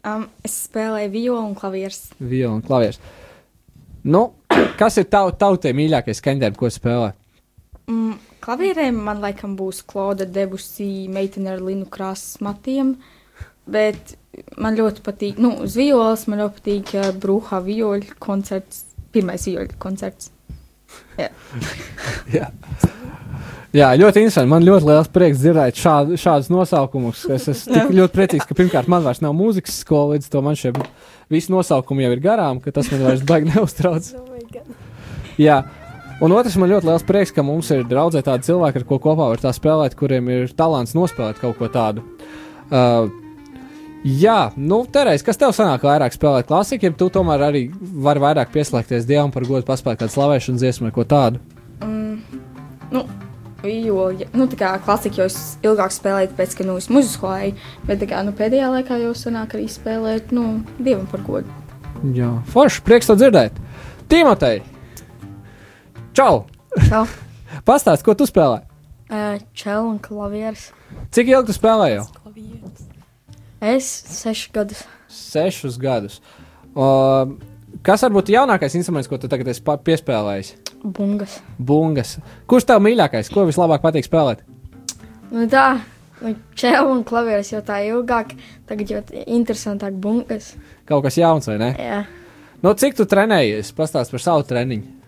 Um, 0.00 0.24
es 0.46 0.54
spēlēju 0.64 1.12
violu 1.12 1.42
un 1.50 1.56
klavierus. 1.58 2.06
Viola 2.18 2.56
un 2.56 2.64
klavieres. 2.64 2.96
Nu, 4.08 4.30
kas 4.80 4.98
ir 5.00 5.08
tav, 5.12 5.32
tautai 5.40 5.72
mīļākais 5.76 6.20
skaņdarbs, 6.22 6.58
ko 6.60 6.70
spēlē? 6.72 7.12
Mm, 7.90 8.18
klavierēm 8.44 9.00
man 9.06 9.22
laikam 9.22 9.56
būs 9.58 9.82
Klauda 9.88 10.26
debusī, 10.28 11.08
meitene 11.12 11.54
ar 11.54 11.64
linu 11.64 11.88
krāsas 11.90 12.40
matiem. 12.44 12.96
Bet 13.70 14.16
man 14.58 14.78
ļoti 14.78 15.04
patīk, 15.06 15.40
nu, 15.42 15.52
uz 15.66 15.76
violas 15.78 16.26
man 16.30 16.42
ļoti 16.42 16.58
patīk 16.58 16.94
uh, 16.98 17.10
Brūhā 17.22 17.60
vioļu 17.66 18.16
koncerts, 18.22 18.84
pirmais 19.14 19.46
vioļu 19.46 19.78
koncerts. 19.82 20.32
Jā. 22.34 22.48
Jā, 23.70 23.92
ļoti 23.94 24.24
interesanti. 24.24 24.50
Man 24.50 24.64
ļoti 24.66 24.88
liels 24.88 25.10
prieks 25.14 25.38
dzirdēt 25.38 25.78
šādu, 25.78 26.16
šādus 26.18 26.48
nosaukumus. 26.50 27.22
Es 27.30 27.46
esmu 27.52 27.76
tik 27.76 27.92
ļoti 28.00 28.16
priecīgs, 28.16 28.48
ka 28.48 28.56
pirmkārt 28.58 28.90
man 28.90 29.04
vairs 29.04 29.22
nav 29.22 29.36
mūzikas 29.38 29.76
skola, 29.84 30.16
līdz 30.16 30.26
to 30.32 30.42
man 30.42 30.58
šie 30.58 30.72
visi 31.30 31.54
nosaukumi 31.54 32.02
jau 32.02 32.10
ir 32.16 32.24
garām, 32.24 32.58
ka 32.64 32.74
tas 32.74 32.90
man 32.90 33.06
vairs 33.06 33.22
baigi 33.26 33.52
neuztrauc. 33.52 34.10
Jā. 35.38 35.62
Un 36.20 36.34
otrs, 36.36 36.58
man 36.60 36.68
ļoti 36.68 36.84
liels 36.84 37.04
prieks, 37.08 37.32
ka 37.32 37.44
mums 37.46 37.70
ir 37.72 37.86
draudzē 37.88 38.20
tādi 38.26 38.50
cilvēki, 38.50 38.82
ar 38.82 38.84
ko 38.88 38.98
kopā 39.00 39.30
var 39.30 39.40
tā 39.40 39.54
spēlēt, 39.56 39.96
kuriem 39.96 40.28
ir 40.28 40.50
talants 40.56 40.92
nospēlēt 40.92 41.40
kaut 41.40 41.56
ko 41.56 41.68
tādu. 41.72 42.04
Uh, 42.68 43.08
jā, 44.04 44.50
nu, 44.60 44.82
Terēs, 44.92 45.24
kas 45.24 45.40
tev 45.40 45.54
sanāk 45.56 45.86
vairāk 45.88 46.12
spēlēt 46.12 46.50
klasiku, 46.50 46.90
ja 46.90 46.96
tu 46.96 47.08
tomēr 47.14 47.46
arī 47.48 47.62
vari 47.72 48.20
vairāk 48.20 48.52
pieslēgties 48.52 49.08
dievam 49.08 49.32
par 49.32 49.48
godu 49.48 49.64
paspēt 49.68 50.02
kādu 50.02 50.12
slavēšanas 50.12 50.60
dziesmu 50.60 50.90
vai 50.90 50.94
ko 50.98 51.06
tādu? 51.08 51.40
Mm, 51.80 52.42
nu, 52.92 53.04
vioļi, 53.64 54.28
nu, 54.36 54.48
tā 54.52 54.58
kā 54.60 54.72
klasika 54.84 55.22
jau 55.22 55.28
ilgāk 55.70 55.94
spēlēju, 55.94 56.34
pēc 56.36 56.58
ka, 56.58 56.66
nu, 56.68 56.76
es 56.80 56.90
muzikas 56.92 57.16
skolēju, 57.16 57.54
bet, 57.86 58.02
tā 58.02 58.10
kā, 58.12 58.20
nu, 58.28 58.34
pēdējā 58.36 58.68
laikā 58.74 59.00
jau 59.06 59.14
sanāk 59.16 59.56
arī 59.56 59.70
spēlēt, 59.72 60.34
nu, 60.36 60.60
dievam 60.78 61.08
par 61.08 61.24
godu. 61.24 61.56
Jā, 62.16 62.34
forši, 62.52 62.84
prieks 62.84 63.08
to 63.08 63.16
dzirdēt. 63.16 63.56
Timotei! 64.12 64.60
Čau! 66.10 66.42
Čau! 66.88 67.04
Pastāst, 67.68 68.02
ko 68.02 68.16
tu 68.18 68.26
spēlē? 68.26 68.64
Uh, 69.10 69.38
Čel 69.54 69.84
un 69.86 69.98
klavieris. 70.02 70.70
Cik 71.14 71.30
ilgi 71.30 71.50
tu 71.50 71.54
spēlē 71.54 71.86
jau? 71.92 72.04
Es 73.62 73.86
sešu 74.10 74.50
gadus. 74.54 74.82
Sešus 75.10 75.78
gadus. 75.78 76.18
Uh, 76.74 77.36
kas 77.86 78.02
varbūt 78.06 78.32
jaunākais 78.34 78.74
instruments, 78.78 79.10
ko 79.10 79.20
tu 79.22 79.30
tagad 79.30 79.50
esi 79.52 79.62
piespēlējis? 79.62 80.52
Bungas. 80.82 81.38
Bungas. 81.58 82.16
Kurš 82.50 82.66
tev 82.70 82.82
mīļākais? 82.82 83.30
Ko 83.30 83.46
vislabāk 83.46 83.82
patīk 83.84 84.06
spēlēt? 84.08 84.42
Nu, 85.30 85.46
tā, 85.50 85.66
nu, 86.24 86.34
čel 86.58 86.90
un 86.90 87.04
klavieris 87.06 87.52
jau 87.54 87.62
tā 87.66 87.82
ilgāk, 87.86 88.34
tagad 88.70 88.90
jau 88.96 89.02
tā 89.06 89.26
interesantāk 89.30 89.94
bungas. 89.94 90.56
Kaut 90.90 91.06
kas 91.06 91.20
jauns, 91.20 91.46
vai 91.50 91.60
ne? 91.62 91.74
Jā. 91.78 92.00
No 92.66 92.74
cik 92.74 92.98
tu 92.98 93.06
trenējies? 93.06 93.70
Pastāst 93.78 94.10
par 94.10 94.22
savu 94.24 94.46
treniņu. 94.48 94.99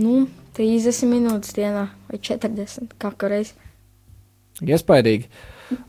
Nu, 0.00 0.24
30 0.58 1.10
minūtes 1.10 1.54
dienā 1.56 1.88
vai 2.08 2.18
40 2.18 2.96
katru 3.02 3.30
reizi. 3.30 3.54
Iespaidīgi. 4.62 5.28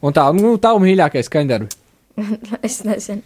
Un 0.01 0.13
tā, 0.15 0.25
nu, 0.37 0.55
tavu 0.61 0.81
mīļākais 0.83 1.29
skaņdarbi. 1.29 1.69
es 2.65 2.81
nezinu. 2.87 3.21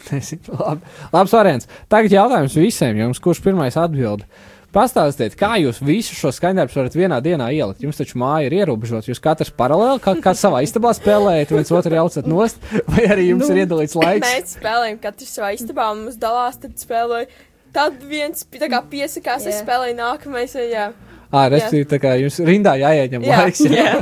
Labi. 0.60 0.94
Labs 1.12 1.34
variants. 1.34 1.68
Tagad 1.92 2.14
jautājums 2.14 2.56
visiem 2.56 3.02
jums, 3.02 3.20
kurš 3.22 3.42
pirmais 3.44 3.76
atbild. 3.78 4.24
Pastāstiet, 4.70 5.34
kā 5.34 5.56
jūs 5.58 5.80
visus 5.82 6.14
šos 6.14 6.36
skaņdarbus 6.38 6.76
varat 6.78 6.94
vienā 6.94 7.16
dienā 7.24 7.48
ielikt. 7.50 7.82
Jums 7.82 7.98
taču 7.98 8.20
māja 8.22 8.46
ir 8.46 8.54
ierobežota. 8.60 9.10
Jūs 9.10 9.18
katrs 9.22 9.50
paralēli, 9.50 9.98
kā, 10.04 10.14
kā 10.22 10.30
savā 10.38 10.60
istabā 10.62 10.92
spēlējat, 10.94 11.50
viens 11.56 11.72
otru 11.74 11.98
jaucat 11.98 12.28
nost, 12.30 12.62
vai 12.86 13.08
arī 13.10 13.26
jums 13.32 13.48
nu, 13.48 13.56
ir 13.56 13.64
iedalīts 13.64 13.98
laiks? 13.98 14.22
Mēs 14.28 14.54
spēlējam 14.60 15.00
katrs 15.02 15.34
savā 15.34 15.50
istabā 15.56 15.88
un 15.90 16.04
mums 16.04 16.20
dalās, 16.22 16.60
tad 16.62 16.78
spēlēju. 16.78 17.26
Tad 17.74 18.00
viens 18.02 18.46
tā 18.50 18.68
kā 18.70 18.82
piesakās, 18.90 19.46
yeah. 19.46 19.54
es 19.54 19.62
spēlēju 19.62 19.96
nākamais. 19.98 20.56
Jā, 20.70 20.90
Ā, 21.30 21.44
respektīvi, 21.52 21.86
tā 21.92 22.00
kā 22.02 22.16
jums 22.18 22.40
rindā 22.42 22.74
jāieņem 22.80 23.26
Jā, 23.26 23.42
laiks. 23.44 23.60
Jā. 23.70 23.92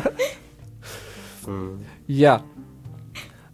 jā. 2.22 2.38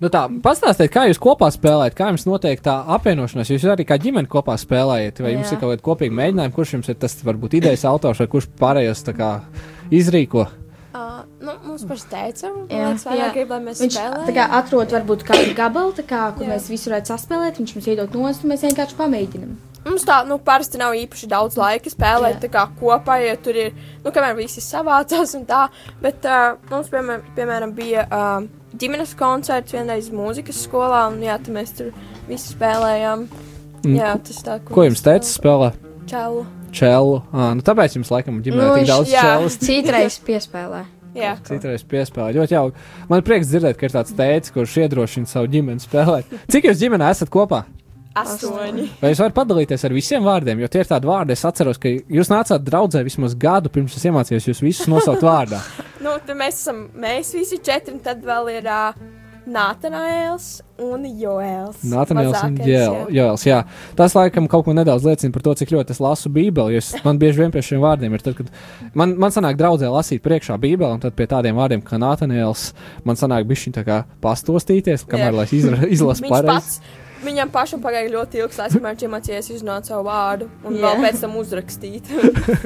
Nu 0.02 0.10
tā, 0.12 0.24
pastāstiet, 0.44 0.90
kā 0.92 1.06
jūs 1.08 1.18
kopā 1.22 1.48
spēlējat, 1.54 1.96
kā 1.98 2.10
jums 2.12 2.26
notiek 2.28 2.60
tā 2.62 2.74
apvienošanās. 2.96 3.50
Jūs 3.50 3.64
arī 3.72 3.86
kā 3.88 3.96
ģimene 4.02 4.30
kopā 4.30 4.56
spēlējat, 4.60 5.22
vai 5.24 5.32
jums 5.36 5.48
Jā. 5.48 5.56
ir 5.56 5.62
kaut 5.62 5.72
kāda 5.72 5.86
kopīga 5.86 6.18
mēģinājuma, 6.18 6.54
kurš 6.54 6.74
jums 6.76 6.90
ir 6.92 6.98
tas 7.02 7.16
varbūt 7.24 7.56
idejas 7.60 7.86
autors, 7.88 8.20
vai 8.22 8.28
kurš 8.30 8.50
pārējos 8.60 9.06
tā 9.06 9.16
kā 9.16 9.30
izrīko? 9.94 10.44
uh, 10.44 10.63
mums 11.74 11.84
par 11.90 12.00
teicu, 12.14 12.48
Jā, 12.70 12.88
mēs 12.94 13.04
vairāk 13.08 13.20
jā. 13.26 13.32
gribam, 13.34 13.60
lai 13.64 13.72
mēs 13.72 13.82
Viņš 13.84 13.98
spēlējam. 13.98 14.24
tā 14.30 14.34
kā 14.38 14.46
atrod 14.62 14.94
varbūt 14.94 15.24
kādu 15.28 15.54
gabalu, 15.58 15.92
tā 15.98 16.04
kā, 16.06 16.22
kur 16.38 16.46
Jā. 16.46 16.54
mēs 16.54 16.70
visu 16.70 16.90
varētu 16.90 17.12
saspēlēt. 17.12 17.58
Viņš 17.60 17.74
mums 17.76 17.88
iedod 17.92 18.14
nost, 18.18 18.44
un 18.46 18.54
mēs 18.54 18.64
vienkārši 18.68 18.98
pamēģinām. 19.02 19.54
Mums 19.84 20.06
tā, 20.08 20.22
nu, 20.24 20.38
parasti 20.40 20.78
nav 20.80 20.94
īpaši 20.96 21.26
daudz 21.28 21.58
laika 21.60 21.90
spēlēt, 21.92 22.38
Jā. 22.38 22.46
tā 22.46 22.48
kā 22.54 22.62
kopā, 22.80 23.18
ja 23.20 23.34
tur 23.36 23.52
ir, 23.60 23.74
nu, 24.00 24.08
kamēr 24.16 24.32
visi 24.38 24.62
savācās 24.64 25.34
un 25.36 25.44
tā. 25.44 25.66
Bet 26.00 26.24
uh, 26.24 26.54
mums, 26.70 26.88
piemēram, 26.88 27.26
piemēram 27.36 27.74
bija 27.76 28.06
uh, 28.08 28.46
ģimenes 28.80 29.12
koncerts 29.20 29.76
vienreiz 29.76 30.08
mūzikas 30.08 30.62
skolā, 30.64 31.02
un 31.12 31.20
jā, 31.20 31.36
tad 31.36 31.52
mēs 31.52 31.74
tur 31.76 31.92
visi 32.30 32.54
spēlējām. 32.54 33.26
Mm, 33.84 33.96
Jā, 33.98 34.14
tas 34.24 34.38
tā, 34.40 34.56
Ko 34.64 34.86
jums 34.86 35.02
teica 35.04 35.28
spēlē? 35.28 35.74
Čelu. 36.08 36.46
Čelu. 36.72 37.18
À, 37.36 37.50
nu 37.52 37.60
tāpēc 37.60 37.98
jums 37.98 38.08
laikam 38.10 38.40
ģimenē 38.42 38.64
Nu, 38.64 38.78
tik 38.80 38.88
daudz 38.88 39.12
jā. 39.12 39.20
čelas. 39.20 39.58
Citreiz 39.60 40.16
piespēlē. 40.24 40.80
Jā. 41.14 41.36
Citreiz 41.46 41.84
piespēlēt. 41.86 42.34
Ļoti 42.40 42.56
jauki. 42.56 42.84
Man 43.10 43.20
ir 43.20 43.26
prieks 43.28 43.50
dzirdēt, 43.50 43.78
ka 43.78 43.86
ir 43.88 43.94
tāds 43.94 44.16
teicis, 44.18 44.54
kurš 44.54 44.76
iedrošina 44.82 45.30
savu 45.30 45.50
ģimeni 45.52 45.82
spēlēt. 45.82 46.34
Cik 46.50 46.70
jūs 46.70 46.82
ģimenē 46.82 47.10
esat 47.14 47.30
kopā? 47.34 47.64
Astoņi. 48.14 48.84
Vai 49.00 49.10
jūs 49.10 49.20
varat 49.24 49.34
padalīties 49.34 49.84
ar 49.86 49.94
visiem 49.94 50.26
vārdiem? 50.26 50.60
Jo 50.62 50.68
tie 50.70 50.84
ir 50.84 50.90
tādi 50.90 51.08
vārdi, 51.10 51.34
es 51.34 51.42
atceros, 51.46 51.80
ka 51.82 51.90
jūs 51.90 52.30
nācāt 52.30 52.62
draudzē 52.62 53.02
vismaz 53.06 53.34
gadu 53.34 53.72
pirms 53.74 53.96
es 53.98 54.06
iemācījos 54.06 54.46
jūs 54.52 54.62
visus 54.62 54.90
nosaukt 54.90 55.26
vārdā. 55.26 55.62
Nu, 56.04 56.12
mēs 56.36 56.58
esam, 56.58 56.82
mēs 57.00 57.30
visi 57.32 57.56
četri, 57.64 57.94
un 57.94 58.00
tad 58.04 58.18
vēl 58.28 58.50
ir 58.58 58.66
uh, 58.68 58.90
Nātanēls 59.44 60.46
un 60.80 61.02
Joēls. 61.20 61.82
Nātanēls 61.84 62.32
un 62.32 62.54
Mazākais, 62.56 62.68
Jēl- 62.68 62.94
jā. 62.96 63.10
Joēls. 63.18 63.44
Jā, 63.46 63.58
tas 63.98 64.14
laikam 64.16 64.48
kaut 64.48 64.64
ko 64.64 64.72
nedaudz 64.72 65.04
liecina 65.04 65.32
par 65.34 65.42
to, 65.44 65.54
cik 65.60 65.68
ļoti 65.74 65.90
es 65.92 66.00
lasu 66.00 66.30
Bībeli. 66.32 66.72
jo 66.74 66.78
Es, 66.80 66.94
man 67.04 67.18
bieži 67.18 67.42
vien 67.42 67.52
pie 67.52 67.60
šiem 67.60 67.80
vārdiem 67.84 68.14
ir 68.16 68.24
tad, 68.24 68.36
kad 68.36 68.48
man, 68.94 69.16
man 69.18 69.30
sanāk 69.30 69.56
draudzē 69.60 69.90
lasīt 69.92 70.22
priekšā 70.24 70.56
Bībeli, 70.58 70.92
un 70.96 71.00
tad 71.00 71.14
pie 71.14 71.26
tādiem 71.26 71.54
vārdiem 71.60 71.82
kā 71.84 71.98
Nātanēls 72.00 72.72
man 73.04 73.16
sanāk 73.16 73.44
bišķiņ 73.46 73.72
tā 73.76 73.84
kā 73.84 74.04
pastostīties, 74.24 75.04
kamēr 75.06 75.32
lai 75.36 75.46
izra- 75.52 75.88
izlasu 75.96 76.24
pareizi. 76.24 76.46
pats, 76.48 76.80
viņam 77.24 77.50
pašam 77.52 77.80
pagāja 77.84 78.10
ļoti 78.12 78.40
ilgs 78.42 78.58
laiks, 78.58 78.74
kamēr 78.80 78.96
viņš 78.96 79.06
iemācījās 79.08 79.52
izrunāt 79.54 79.84
savu 79.88 80.08
vārdu 80.08 80.48
un 80.64 80.74
Jā. 80.76 80.82
vēl 80.88 81.04
pēc 81.04 81.20
tam 81.20 81.36
uzrakstīt. 81.40 82.10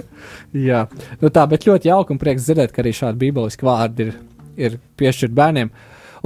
Jā, 0.68 0.86
nu 1.20 1.28
tā, 1.30 1.44
bet 1.50 1.66
ļoti 1.68 1.90
jauki 1.90 2.14
un 2.14 2.18
prieks 2.22 2.46
dzirdēt, 2.48 2.72
ka 2.74 2.82
arī 2.82 2.94
šādi 2.96 3.18
bībeliski 3.26 3.66
vārdi 3.66 4.08
ir, 4.08 4.18
ir 4.56 4.78
piešķirti 4.98 5.34
bērniem. 5.38 5.70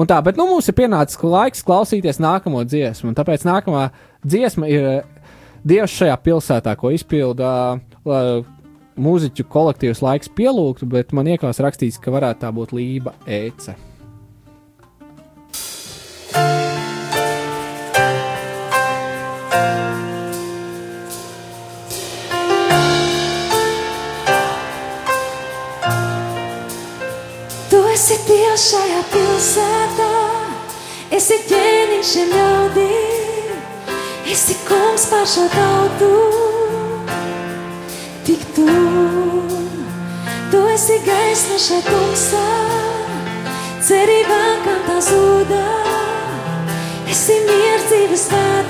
Un 0.01 0.09
tā, 0.09 0.17
bet 0.25 0.39
nu 0.41 0.47
mums 0.49 0.69
ir 0.71 0.77
pienācis 0.79 1.21
laiks 1.21 1.65
klausīties 1.67 2.21
nākamo 2.23 2.65
dziesmu, 2.65 3.13
tāpēc 3.19 3.45
nākamā 3.49 3.91
dziesma 4.25 4.71
ir 4.71 4.89
eh, 4.89 5.03
Dievs 5.63 5.93
šajā 5.95 6.17
pilsētā, 6.25 6.73
ko 6.75 6.91
izpilda 6.91 7.49
uh, 7.79 8.43
mūziķu 8.99 9.47
kolektīvs 9.47 10.03
laiks 10.03 10.33
pielūgt, 10.35 10.83
bet 10.91 11.15
man 11.15 11.31
iekās 11.31 11.63
rakstīts, 11.63 12.01
ka 12.03 12.11
varētu 12.11 12.43
tā 12.43 12.51
būt 12.51 12.75
Lība 12.75 13.15
Ece. 13.31 13.77
Tu 27.71 27.79
esi 27.95 28.19
Dievs 28.27 28.67
šajā 28.73 29.03
pilsētā, 29.15 29.22
esi 31.23 31.37
ķēniņš 31.49 32.09
šiem 32.09 32.31
ļaudīm, 32.35 33.59
esi 34.33 34.55
kungs 34.69 35.05
pār 35.11 35.27
šo 35.29 35.45
tautu. 35.53 36.09
Tik 38.27 38.43
tu, 38.57 38.67
tu 40.55 40.63
esi 40.73 40.99
gaisma 41.07 41.61
šai 41.67 41.83
tumsā, 41.91 42.47
cerībā, 43.91 44.43
kam 44.67 44.83
tā 44.89 44.99
zūdā, 45.11 45.69
esi 47.15 47.39
miers 47.47 47.89
dzīves 47.91 48.29
vētrās. 48.35 48.62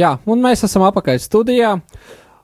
Jā, 0.01 0.15
un 0.31 0.41
mēs 0.41 0.65
esam 0.65 0.87
apakaļ 0.87 1.21
studijā. 1.21 1.75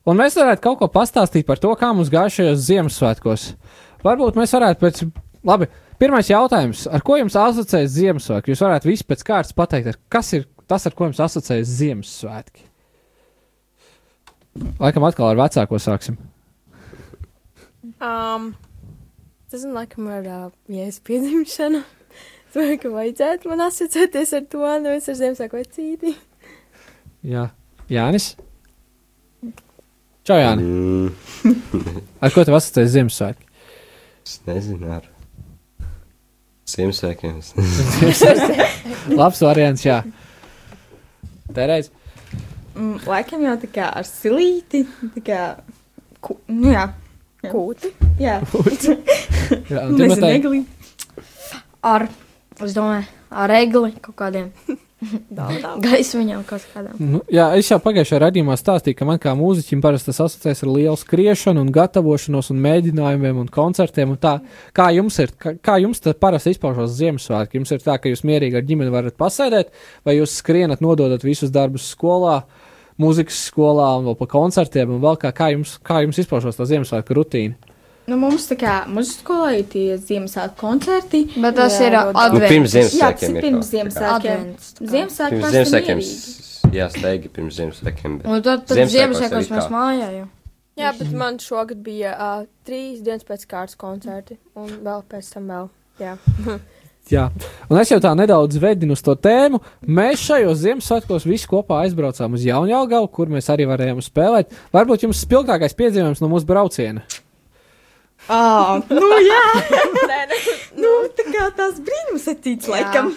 Un 0.06 0.20
mēs 0.20 0.36
varētu 0.38 0.62
kaut 0.62 0.78
ko 0.82 0.88
pastāstīt 0.92 1.46
par 1.48 1.60
to, 1.62 1.72
kā 1.78 1.88
mums 1.94 2.10
gāja 2.12 2.34
šajos 2.34 2.62
Ziemassvētkos. 2.68 3.46
Varbūt 4.04 4.36
mēs 4.38 4.52
varētu 4.54 4.82
pēc. 4.82 5.00
Labi, 5.46 5.68
pirmais 5.98 6.28
jautājums. 6.30 6.84
Ar 6.90 7.02
ko 7.06 7.16
jums 7.18 7.38
asociējas 7.38 7.94
Ziemassvētki? 7.94 8.52
Jūs 8.52 8.62
varētu 8.66 8.90
visi 8.90 9.06
pēc 9.08 9.24
kārtas 9.26 9.56
pateikt, 9.56 9.98
kas 10.12 10.32
ir 10.36 10.46
tas, 10.70 10.86
ar 10.86 10.94
ko 10.94 11.08
jums 11.08 11.22
asociējas 11.22 11.74
Ziemassvētki? 11.80 12.66
Laikam 14.82 15.06
atkal 15.08 15.32
ar 15.32 15.40
vecāko 15.40 15.80
sāksim. 15.82 16.20
Um, 17.96 18.52
tas 19.50 19.62
ir 19.62 19.74
laikam 19.74 20.08
ar 20.12 20.26
uh, 20.26 20.48
jēzus 20.70 21.04
piedzimšanu. 21.06 21.84
Es 22.46 22.54
domāju, 22.56 22.78
ka 22.80 22.90
vajadzētu 22.94 23.50
man 23.50 23.60
asociēties 23.66 24.30
ar 24.38 24.44
to, 24.48 24.62
nevis 24.80 25.10
ar 25.12 25.16
Ziemassvētku 25.18 25.58
vecīti. 25.58 26.14
Jā, 27.26 27.48
Jānis. 27.90 28.34
Čau, 30.26 30.36
Jāni. 30.40 30.62
Mm, 30.66 32.00
Ar 32.22 32.32
ko 32.34 32.42
tev 32.46 32.56
asociējas 32.58 32.94
Ziemassvētki? 32.96 33.44
es 34.26 34.40
nezinu, 34.46 34.88
ar 34.90 35.04
Ziemassvētkiem. 36.70 37.36
Labs 39.20 39.42
variants, 39.46 39.84
jā. 39.86 40.00
Terēs. 41.54 41.92
Mm, 42.76 42.98
Laikam 43.06 43.44
jau 43.46 43.54
tā 43.62 43.70
kā 43.72 43.90
ar 43.96 44.06
silīti, 44.06 44.82
tā 45.14 45.22
kā, 45.26 45.42
ku, 46.20 46.38
nu 46.50 46.74
jā, 46.74 46.88
Jā. 47.44 47.50
Kūti. 47.52 47.92
jā. 48.18 48.40
Jā, 49.70 49.84
un 49.86 49.94
Timotei? 50.00 50.64
Ar, 51.86 52.08
es 52.66 52.74
domāju, 52.74 53.06
ar 53.30 53.52
egli 53.54 53.92
kaut 54.02 54.16
kādiem 54.18 54.48
Gaismiņiem 55.84 56.44
kaut 56.48 56.64
kādām. 56.72 56.96
Nu, 57.00 57.20
jā, 57.32 57.50
es 57.58 57.68
jau 57.68 57.76
pagājušajā 57.84 58.20
raidījumā 58.22 58.54
stāstīju, 58.56 58.96
ka 58.96 59.08
man 59.08 59.20
kā 59.20 59.34
mūziķim 59.36 59.82
parasti 59.84 60.08
tas 60.08 60.22
asociēs 60.24 60.64
ar 60.64 60.70
lielu 60.72 60.96
skriešanu, 60.96 61.66
un 61.66 61.72
gatavošanos, 61.74 62.48
un 62.54 62.62
mēģinājumiem 62.64 63.42
un 63.42 63.50
koncertiem. 63.52 64.14
Un 64.14 64.20
tā, 64.22 64.38
kā 64.76 64.88
jums 64.96 65.20
ir, 65.20 65.34
kā, 65.36 65.52
kā 65.60 65.76
jums 65.84 66.00
tas 66.00 66.16
parasti 66.20 66.56
izpaužas 66.56 66.96
Ziemassvētku? 66.96 67.60
Jums 67.60 67.76
ir 67.76 67.84
tā, 67.84 67.98
ka 68.00 68.12
jūs 68.12 68.24
mierīgi 68.28 68.56
ar 68.56 68.64
ģimeni 68.68 68.94
varat 68.94 69.18
pasēdēt, 69.20 69.74
vai 70.08 70.16
jūs 70.16 70.38
skrienat, 70.40 70.84
nododat 70.84 71.26
visus 71.26 71.52
darbus 71.52 71.90
skolā, 71.92 72.40
mūzikas 73.02 73.44
skolā, 73.50 73.92
un 74.00 74.08
vēl 74.08 74.16
pa 74.16 74.32
koncertiem, 74.32 74.96
un 74.96 75.04
vēl 75.04 75.20
kā, 75.20 75.34
kā 75.36 75.52
jums, 75.52 75.76
kā 75.84 76.00
jums 76.06 76.24
izpaužas 76.24 76.56
tā 76.56 76.68
Ziemassvētku 76.72 77.20
rutīna? 77.20 77.65
Nu, 78.06 78.16
mums 78.22 78.44
tā 78.46 78.54
kā 78.60 78.74
mūsu 78.86 79.16
skolā 79.18 79.56
ir 79.58 79.64
tie 79.72 79.96
Ziemassvētku 79.98 80.60
koncerti. 80.60 81.24
Bet 81.42 81.56
tas 81.58 81.74
Jā, 81.80 81.88
ir 81.88 81.96
ļoti 81.96 82.12
Nu, 82.14 82.20
advents. 82.22 82.52
pirms 82.52 82.74
Jā, 82.76 82.84
Ziemassvētkiem 82.86 83.36
ir 83.36 83.42
pirms 83.46 83.70
Ziemassvētkiem. 83.72 84.44
Advents. 84.44 84.68
Ziemassvētku 84.92 85.40
Pirms 85.40 85.56
Ziemassvētkiem. 85.56 86.72
Jā, 86.76 86.86
steigi 86.94 87.28
pirms 87.34 87.58
Ziemassvētkiem. 87.58 88.16
bet- 88.20 88.26
Un 88.30 88.42
tad, 88.46 88.64
tad 88.66 88.78
Ziemassvētkos 88.94 89.50
mēs 89.56 89.68
mājā 89.74 90.08
jau. 90.20 90.28
Jā, 90.76 90.92
bet 90.98 91.12
man 91.16 91.38
šogad 91.40 91.82
bija 91.82 92.12
uh, 92.14 92.46
trīs 92.68 93.02
dienas 93.02 93.24
pēc 93.24 93.46
kārtas 93.48 93.76
koncerti, 93.80 94.36
un 94.54 94.68
vēl 94.84 95.02
pēc 95.08 95.32
tam 95.32 95.46
vēl. 95.48 95.68
Jā. 95.98 96.16
Jā, 97.06 97.28
un 97.70 97.78
es 97.78 97.88
jau 97.90 98.00
tā 98.02 98.10
nedaudz 98.18 98.58
vedinu 98.58 98.92
uz 98.96 99.02
to 99.06 99.14
tēmu. 99.14 99.60
Mēs 99.86 100.22
šajos 100.26 100.58
Ziemassvētkos 100.64 101.26
visi 101.26 101.46
kopā 101.46 101.84
aizbraucām 101.86 102.34
uz 102.34 102.42
Jaunjēlgavu, 102.44 103.10
kur 103.14 103.26
mēs 103.30 103.46
arī 103.54 103.66
varējām 103.70 104.02
spēlēt. 104.02 104.50
Varbūt 104.74 105.06
jums 105.06 105.22
spilgtākais 105.22 105.74
piedzīvojums 105.78 106.20
no 106.20 106.28
mūsu 106.32 106.46
brauciena. 106.50 107.02
Ā, 108.26 108.38
nu 108.90 109.08
jā, 109.22 109.42
Nē, 110.10 110.20
nē, 110.30 110.38
nu 110.82 110.92
tā 111.14 111.26
kā 111.30 111.44
tās 111.54 111.76
brīnums 111.78 112.24
atīts 112.32 112.66
Jā. 112.66 112.72
laikam. 112.74 113.12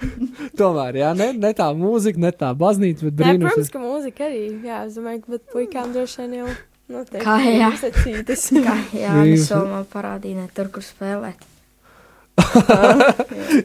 Tomēr, 0.58 0.98
jā, 0.98 1.12
ne, 1.18 1.28
ne 1.38 1.52
tā 1.54 1.68
mūzika, 1.78 2.18
ne 2.24 2.32
tā 2.34 2.48
baznīca, 2.58 3.06
bet 3.06 3.14
nē, 3.14 3.20
brīnums. 3.36 3.52
protams, 3.54 3.70
ka 3.74 3.82
mūzika 3.84 4.26
arī. 4.26 4.42
Jā, 4.66 4.80
es 4.88 4.96
domāju, 4.98 5.22
bet 5.36 5.44
puikām 5.54 5.92
droši 5.94 6.24
vien 6.24 6.34
jau. 6.40 6.48
Nu, 6.88 7.04
te 7.06 7.20
Kā, 7.26 7.36
jā. 7.44 7.68
Sacītas. 7.84 8.48
Kā, 8.64 8.74
jā, 8.96 9.14
vēl 9.52 9.70
man 9.70 9.86
parādīju, 9.92 10.40
ne 10.42 10.48
tur, 10.56 10.72
kur 10.74 10.82
spēlēt. 10.86 11.46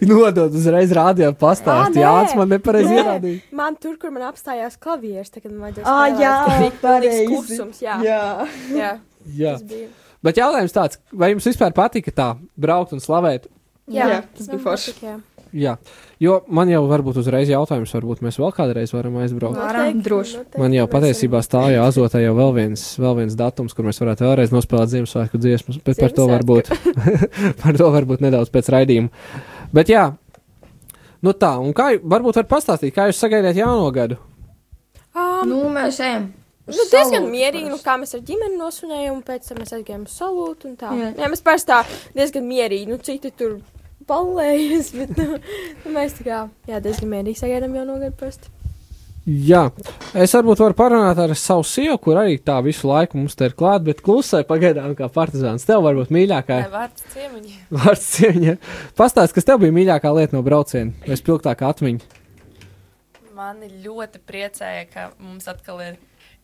Nodot 0.10 0.54
uzreiz 0.58 0.94
rādījā 0.98 1.32
nē. 1.38 2.02
Jā, 2.02 2.14
tas 2.26 2.38
man 2.38 2.50
nepareizi 2.54 2.90
Nē. 2.90 3.02
ierādīja. 3.02 3.42
Man 3.56 3.78
tur, 3.82 3.98
kur 4.02 4.14
man 4.14 4.26
apstājās 4.30 4.78
klavieres, 4.82 5.30
tagad 5.34 5.54
man 5.54 5.68
vajadzēja. 5.70 5.86
Spēlēt, 5.90 6.22
jā, 6.22 6.72
pareizi. 6.82 7.28
Klusums, 7.30 7.84
jā. 7.86 8.00
jā. 8.06 8.24
jā. 8.74 8.96
Jā. 9.38 9.54
Tas 9.58 9.68
bija. 9.70 9.92
Bet 10.24 10.40
jautājums 10.40 10.74
tāds, 10.76 11.00
vai 11.12 11.34
jums 11.34 11.46
vispār 11.50 11.74
patika 11.76 12.12
tā 12.16 12.30
braukt 12.56 12.94
un 12.96 13.02
slavēt? 13.04 13.50
Jā, 13.92 14.06
jā, 14.08 14.20
tas 14.38 14.48
bija 14.48 14.64
forši. 14.64 14.94
jā. 15.04 15.20
Jā, 15.54 15.76
jo 16.18 16.40
man 16.50 16.66
jau 16.72 16.80
varbūt 16.90 17.20
uzreiz 17.22 17.46
jautājums, 17.52 17.92
varbūt 17.94 18.24
mēs 18.26 18.40
vēl 18.42 18.50
kādreiz 18.58 18.90
varam 18.96 19.20
aizbraukt. 19.22 19.54
Varam, 19.60 19.84
Noteikti, 19.84 20.06
droši. 20.08 20.38
noteikti. 20.40 20.62
Man 20.64 20.74
jau 20.74 20.86
patiesībā 20.90 21.42
stāja 21.46 21.84
azotā 21.86 22.24
jau 22.24 22.32
vēl 22.40 22.56
viens, 22.56 22.86
vēl 22.98 23.20
viens 23.20 23.36
datums, 23.38 23.76
kur 23.78 23.86
mēs 23.86 24.02
varētu 24.02 24.26
vēlreiz 24.26 24.56
nospēlēt 24.56 24.90
Ziemassvētku 24.96 25.38
dziesmas, 25.44 25.78
bet 25.86 26.02
par 26.02 26.16
to 26.18 26.26
varbūt, 26.32 26.72
par 27.62 27.78
to 27.78 27.92
varbūt 27.94 28.26
nedaudz 28.26 28.50
pēc 28.56 28.72
raidījuma. 28.74 29.14
Bet 29.78 29.94
jā, 29.94 30.08
nu 31.22 31.36
tā, 31.38 31.54
un 31.62 31.78
kā, 31.78 31.92
varbūt 32.02 32.42
var 32.42 32.50
pastāstīt, 32.56 32.96
kā 32.98 33.12
jūs 33.12 33.22
sagaidāt 33.22 33.60
jauno 33.62 33.92
gadu? 33.94 34.18
Um, 35.14 35.44
Nu, 35.54 35.68
mēs 35.70 36.02
ejam. 36.02 36.32
Nu, 36.64 36.84
diezgan 36.88 37.26
mierīgi, 37.28 37.68
nu, 37.68 37.78
kā 37.84 37.98
mēs 38.00 38.16
ar 38.16 38.22
ģimeni 38.24 38.56
nosvinējām, 38.56 39.18
un 39.18 39.24
pēc 39.28 39.50
tam 39.50 39.60
mēs 39.60 39.74
aizgājām 39.76 40.06
uz 40.08 40.16
salūtu 40.16 40.70
un 40.70 40.78
tā. 40.80 40.94
Jā, 40.96 41.10
Jā. 41.20 41.30
mēs 41.34 41.44
parasti 41.44 41.74
tā 41.74 41.82
diezgan 42.16 42.46
mierīgi, 42.48 42.88
nu, 42.88 43.00
citi 43.04 43.34
tur 43.36 43.58
balējas, 44.08 44.94
bet, 44.96 45.12
nu, 45.20 45.40
nu 45.84 45.96
mēs 45.96 46.16
tā 46.20 46.28
kā, 46.28 46.42
jā, 46.70 46.80
diezgan 46.84 47.12
mierīgi 47.12 47.42
sagaidām 47.42 47.76
jau 47.76 47.84
nogadu 47.90 48.16
parasti. 48.20 48.54
Jā, 49.24 49.70
es 50.20 50.34
varbūt 50.36 50.60
varu 50.60 50.76
parunāt 50.76 51.20
ar 51.24 51.32
savu 51.40 51.64
sievu, 51.68 51.96
kur 52.04 52.18
arī 52.20 52.36
tā 52.44 52.58
visu 52.64 52.90
laiku 52.90 53.20
mums 53.20 53.38
te 53.40 53.48
ir 53.48 53.54
klāt, 53.60 53.86
bet 53.88 54.02
klusē 54.04 54.42
pagaidām 54.48 54.96
kā 55.00 55.08
partizāns. 55.12 55.64
Tev 55.68 55.84
varbūt 55.86 56.12
mīļākā 56.12 56.58
vārds 56.72 57.06
ciemiņi. 57.14 57.54
vārds 57.80 58.10
cieņa. 58.18 58.58
Pastāst, 59.00 59.36
kas 59.36 59.48
tev 59.48 59.62
bija 59.64 59.76
mīļākā 59.76 60.12
lieta 60.16 60.36
no 60.36 60.44
brauciena, 60.44 60.92
vai 61.08 61.20
spilgtākā 61.20 61.72
atmiņa? 61.72 62.20
Mani 63.36 63.72
ļoti 63.86 64.20
priecēja, 64.28 64.90
ka 64.92 65.08
mums 65.24 65.48
atkal 65.52 65.80
ir 65.88 65.96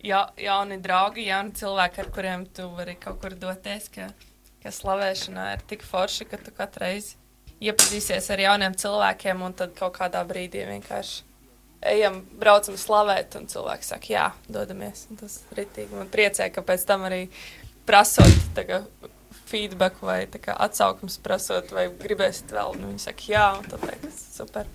ja, 0.04 0.26
jauni 0.40 0.80
draugi, 0.84 1.28
jauni 1.30 1.56
cilvēki, 1.60 2.04
ar 2.04 2.12
kuriem 2.16 2.46
tu 2.56 2.68
vari 2.76 2.96
kaut 3.00 3.22
kur 3.24 3.36
doties. 3.40 3.90
Ka, 3.94 4.10
ka 4.64 4.74
slavēšanā 4.76 5.54
ir 5.56 5.66
tik 5.70 5.86
forši, 5.88 6.28
ka 6.30 6.42
tu 6.42 6.54
katru 6.56 6.86
reizi 6.86 7.18
iepazīsies 7.60 8.30
ar 8.32 8.44
jauniem 8.44 8.76
cilvēkiem, 8.80 9.42
un 9.44 9.56
tad 9.58 9.74
kaut 9.78 9.98
kādā 9.98 10.22
brīdī 10.28 10.64
vienkārši 10.68 11.26
ejam, 11.92 12.22
braucam 12.40 12.76
slavēt, 12.80 13.36
un 13.40 13.48
cilvēks 13.52 13.94
saka, 13.94 14.12
jā, 14.12 14.26
dodamies. 14.52 15.06
Un 15.12 15.20
tas 15.22 15.40
ritīgi 15.56 15.96
man 15.96 16.12
priecē, 16.12 16.50
ka 16.56 16.64
pēc 16.66 16.86
tam 16.88 17.06
arī 17.08 17.26
prasot 17.88 18.60
kā, 18.68 18.82
feedback 19.50 20.04
vai 20.06 20.22
kā, 20.28 20.56
atsauksmes 20.68 21.20
prasot, 21.24 21.74
vai 21.76 21.88
gribēsit 22.04 22.52
vēl, 22.54 22.78
nu 22.80 22.92
viņi 22.92 23.06
saka, 23.08 23.28
jā, 23.32 23.48
un 23.60 23.68
tad 23.72 23.86
liekas 23.88 24.22
super. 24.36 24.70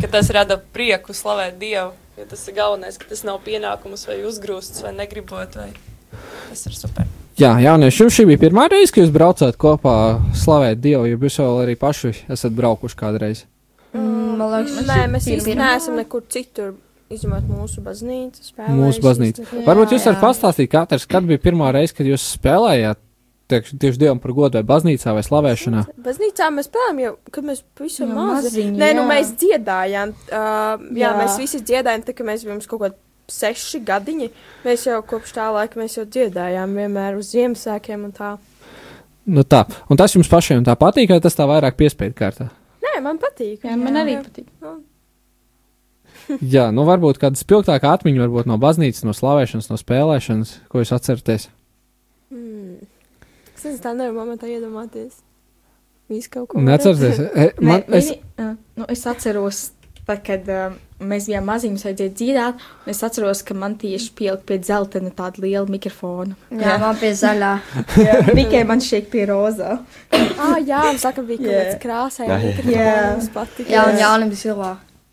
Ka 0.00 0.10
tas 0.12 0.30
rada 0.34 0.58
prieku 0.74 1.14
slavēt 1.16 1.58
Dievu. 1.60 1.92
Jo 2.18 2.26
tas 2.26 2.40
ir 2.50 2.56
galvenais, 2.56 2.98
ka 2.98 3.06
tas 3.06 3.22
nav 3.26 3.38
pienākums 3.44 4.08
vai 4.08 4.18
uzgrūsts 4.26 4.82
vai 4.82 4.90
negribot. 4.96 5.54
Vai... 5.58 5.70
Tas 6.48 6.64
ir 6.66 6.74
super. 6.74 7.06
Jā, 7.38 7.52
jaunieši, 7.62 8.02
jums 8.02 8.16
šī 8.16 8.24
bija 8.32 8.42
pirmā 8.48 8.64
reize, 8.72 8.90
kad 8.90 9.04
jūs 9.04 9.14
braucāt 9.14 9.58
kopā 9.60 9.94
slavēt 10.34 10.80
Dievu, 10.82 11.06
jo 11.06 11.20
jūs 11.22 11.38
vēl 11.38 11.62
arī 11.62 11.76
paši 11.78 12.10
esat 12.34 12.56
braukuši 12.58 12.98
kādreiz. 12.98 13.44
Mm, 13.94 14.34
man 14.40 14.56
liekas, 14.56 14.80
Nē, 14.88 15.00
mēs 15.12 15.28
īsti 15.30 15.54
neesam 15.58 15.98
nekur 16.00 16.26
citur. 16.34 16.74
Izņemot 17.08 17.46
mūsu 17.48 17.80
baznīcu. 17.80 18.50
Mūsu 18.68 19.00
baznīca. 19.00 19.46
Varbūt 19.64 19.94
jūs 19.94 20.04
varat 20.10 20.18
pastāstīt, 20.20 20.68
katrs, 20.74 21.06
kad 21.08 21.24
bija 21.24 21.40
pirmā 21.40 21.70
reize, 21.72 21.94
kad 21.96 22.04
jūs 22.04 22.26
spēlējāt 22.34 23.00
tieši, 23.50 23.78
tieši 23.80 24.00
Dievam 24.02 24.20
par 24.22 24.32
godu 24.36 24.58
vai 24.60 24.64
baznīcā 24.68 25.14
vai 25.16 25.24
slavēšanā. 25.26 25.84
Baznīcā 26.04 26.48
mēs 26.54 26.68
spēlējām 26.70 27.02
jau, 27.04 27.12
kad 27.34 27.48
mēs 27.48 27.62
pavisam 27.78 28.10
Jā, 28.12 28.16
mazi. 28.18 28.48
maziņi, 28.48 28.72
Nē, 28.80 28.90
nu 28.98 29.04
jā. 29.04 29.08
mēs 29.12 29.32
dziedājām. 29.42 30.14
Uh, 30.28 30.34
jā, 30.38 31.02
jā, 31.02 31.04
Jā. 31.04 31.12
mēs 31.22 31.38
visi 31.42 31.60
dziedājām, 31.64 32.04
tā 32.06 32.14
kā 32.18 32.26
mēs 32.28 32.44
bijām 32.46 32.60
kaut 32.70 32.84
kādi 32.84 32.98
seši 33.28 33.80
gadiņi. 33.88 34.28
Mēs 34.64 34.86
jau 34.88 35.00
kopš 35.04 35.34
tā 35.36 35.48
laika 35.52 35.80
mēs 35.80 35.98
jau 35.98 36.06
dziedājām 36.08 36.76
vienmēr 36.80 37.18
uz 37.20 37.32
Ziemassvētkiem 37.34 38.06
un 38.08 38.14
tā. 38.16 38.34
Nu 39.28 39.44
tā, 39.44 39.66
un 39.92 39.98
tas 40.00 40.14
jums 40.16 40.30
pašiem 40.32 40.62
tā 40.64 40.72
patīk, 40.80 41.10
vai 41.12 41.20
tas 41.20 41.36
tā 41.36 41.44
vairāk 41.48 41.76
piespiedu 41.76 42.16
kārtā? 42.16 42.46
Nē, 42.84 42.94
man 43.04 43.18
patīk. 43.20 43.66
Jā, 43.66 43.76
man 43.76 44.00
arī 44.00 44.16
patīk. 44.24 44.48
Jā, 46.54 46.68
nu 46.72 46.84
varbūt 46.88 47.20
kāda 47.20 47.40
spilgtāka 47.40 47.92
atmiņa 47.96 48.24
varbūt 48.24 48.48
no 48.48 48.56
baznīcas, 48.60 49.04
no 49.08 49.14
slavēšanas, 49.16 49.68
no 49.72 49.78
spēlēšanas, 49.80 50.54
ko 50.72 50.80
jūs 50.82 50.92
atceraties. 50.96 51.48
Mm. 52.32 52.80
Es 53.58 53.64
nezinu, 53.66 53.82
tā 53.82 53.90
nevaru 53.96 54.14
momentā 54.20 54.46
iedomāties. 54.46 55.16
Visu 56.08 56.30
kaut 56.30 56.52
ko. 56.52 56.60
Neatcerieties, 56.62 57.18
e, 57.34 57.48
man, 57.66 57.82
Nē, 57.82 57.98
es. 57.98 58.12
Uh, 58.38 58.52
nu, 58.78 58.86
es 58.94 59.02
atceros, 59.10 59.64
tā, 60.06 60.14
kad 60.24 60.46
uh, 60.46 60.76
mēs 61.02 61.26
bijām 61.26 61.48
maziņi, 61.50 61.74
mums 61.74 61.84
vajadzēja 61.88 62.12
dziedāt, 62.20 62.62
un 62.84 62.92
es 62.94 63.02
atceros, 63.02 63.42
ka 63.44 63.56
man 63.58 63.74
tieši 63.80 64.12
pielika 64.16 64.46
pie 64.46 64.60
dzeltena 64.62 65.10
tāda 65.18 65.42
liela 65.42 65.66
mikrofona. 65.68 66.38
Jā, 66.54 66.76
man 66.80 67.00
pie 67.02 67.10
zaļā. 67.18 67.50
jā. 68.06 68.14
Tikai 68.30 68.62
man 68.70 68.84
šeit 68.84 69.10
pie 69.12 69.26
rozā. 69.28 69.80
Ah, 70.38 70.54
jā, 70.62 70.84
man 70.86 71.00
saka, 71.02 71.24
bija 71.26 71.40
kaut 71.42 71.50
Jā. 71.50 71.62
kāds 71.64 71.78
krāsai. 71.82 72.26
Jā, 72.28 72.36
jā. 72.38 72.52
Jā. 72.70 73.46
Jā, 73.66 73.80
un 73.90 73.96
Jānis 73.98 74.30
bija 74.30 74.42
silvā. 74.44 74.68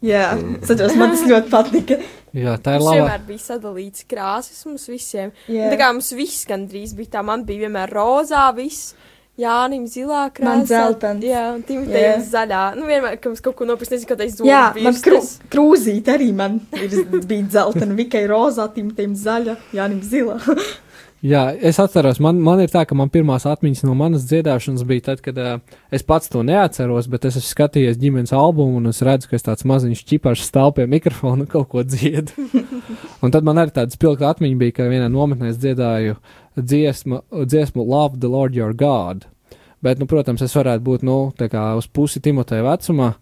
Jā, 0.06 0.28
es 0.60 0.70
atceros, 0.70 0.94
man 1.02 1.16
tas 1.16 1.24
ļoti 1.26 1.50
patika. 1.50 1.98
Jā, 2.36 2.54
tā 2.62 2.76
ir 2.76 2.84
Mums 2.84 2.90
laba. 2.92 3.00
vienmēr 3.00 3.26
bija 3.32 3.44
sadalīts 3.48 4.06
krāsas 4.12 4.62
mums 4.68 4.86
visiem. 4.92 5.32
Jā. 5.48 5.72
Tā 5.72 5.80
kā 5.82 5.90
mums 5.96 6.12
viss 6.20 6.46
gandrīz 6.50 6.94
bija 6.98 7.16
tā, 7.18 7.26
man 7.26 7.44
bija 7.48 7.66
vienmēr 7.66 7.94
rozā, 7.96 8.46
viss. 8.58 8.94
Jānim 9.36 9.84
zilā 9.92 10.30
krāsā. 10.32 10.48
Man 10.48 10.62
dzeltens. 10.64 11.24
Jā, 11.28 11.42
un 11.58 11.64
Timotejam 11.68 12.22
Jā. 12.22 12.28
zaļā. 12.30 12.60
Nu, 12.78 12.86
vienmēr, 12.88 13.18
kad 13.20 13.34
mums 13.34 13.42
kaut 13.44 13.58
ko 13.60 13.66
nopirkt, 13.68 13.92
nezinu, 13.92 14.08
kādā 14.14 14.28
izdomā. 14.30 14.48
Jā, 14.48 14.62
man 14.86 14.96
krū, 15.04 15.20
krūzīt 15.52 16.08
arī 16.14 16.30
man 16.32 16.62
ir, 16.80 16.94
bija 17.28 17.44
dzeltena, 17.44 17.98
Vikai 18.00 18.22
rozā, 18.32 18.70
Timotejam 18.72 19.18
zaļa, 19.20 19.58
Jānim 19.76 20.00
zila. 20.08 20.38
Jā, 21.26 21.48
es 21.58 21.80
atceros, 21.82 22.20
man, 22.22 22.38
man 22.44 22.60
ir 22.62 22.70
tā, 22.70 22.84
ka 22.86 22.94
man 22.98 23.10
pirmās 23.10 23.48
atmiņas 23.50 23.86
no 23.88 23.96
manas 23.98 24.28
dziedāšanas 24.30 24.84
bija 24.86 25.08
tad, 25.08 25.24
kad 25.26 25.40
uh, 25.42 25.56
es 25.90 26.04
pats 26.06 26.30
to 26.30 26.44
neatceros, 26.46 27.08
bet 27.10 27.26
es 27.26 27.40
esmu 27.40 27.50
skatījies 27.50 27.98
ģimenes 27.98 28.34
albumu 28.36 28.78
un 28.78 28.92
es 28.92 29.02
redzu, 29.06 29.32
ka 29.32 29.40
es 29.40 29.48
tāds 29.48 29.66
maziņš 29.66 30.04
čipašs 30.06 30.46
stāv 30.52 30.76
pie 30.78 30.86
mikrofona 30.92 31.48
un 31.48 31.50
kaut 31.50 31.72
ko 31.72 31.82
dziedu. 31.82 32.46
un 33.26 33.34
tad 33.34 33.48
man 33.48 33.64
arī 33.64 33.74
tāda 33.74 33.96
spilgta 33.96 34.30
atmiņa 34.36 34.60
bija, 34.62 34.76
ka 34.78 34.90
vienā 34.92 35.08
nometnē 35.10 35.50
es 35.50 35.58
dziedāju 35.64 36.20
dziesmu, 36.62 37.24
dziesmu 37.42 37.88
Love 37.90 38.22
the 38.22 38.30
Lord 38.30 38.54
Your 38.54 38.78
God. 38.78 39.26
Bet, 39.82 39.98
nu, 39.98 40.06
protams, 40.12 40.46
es 40.46 40.54
varētu 40.54 40.86
būt, 40.86 41.08
nu, 41.10 41.20
uz 41.34 41.90
pusi 41.90 42.22
Timoteja 42.22 42.68
vecumā. 42.70 43.16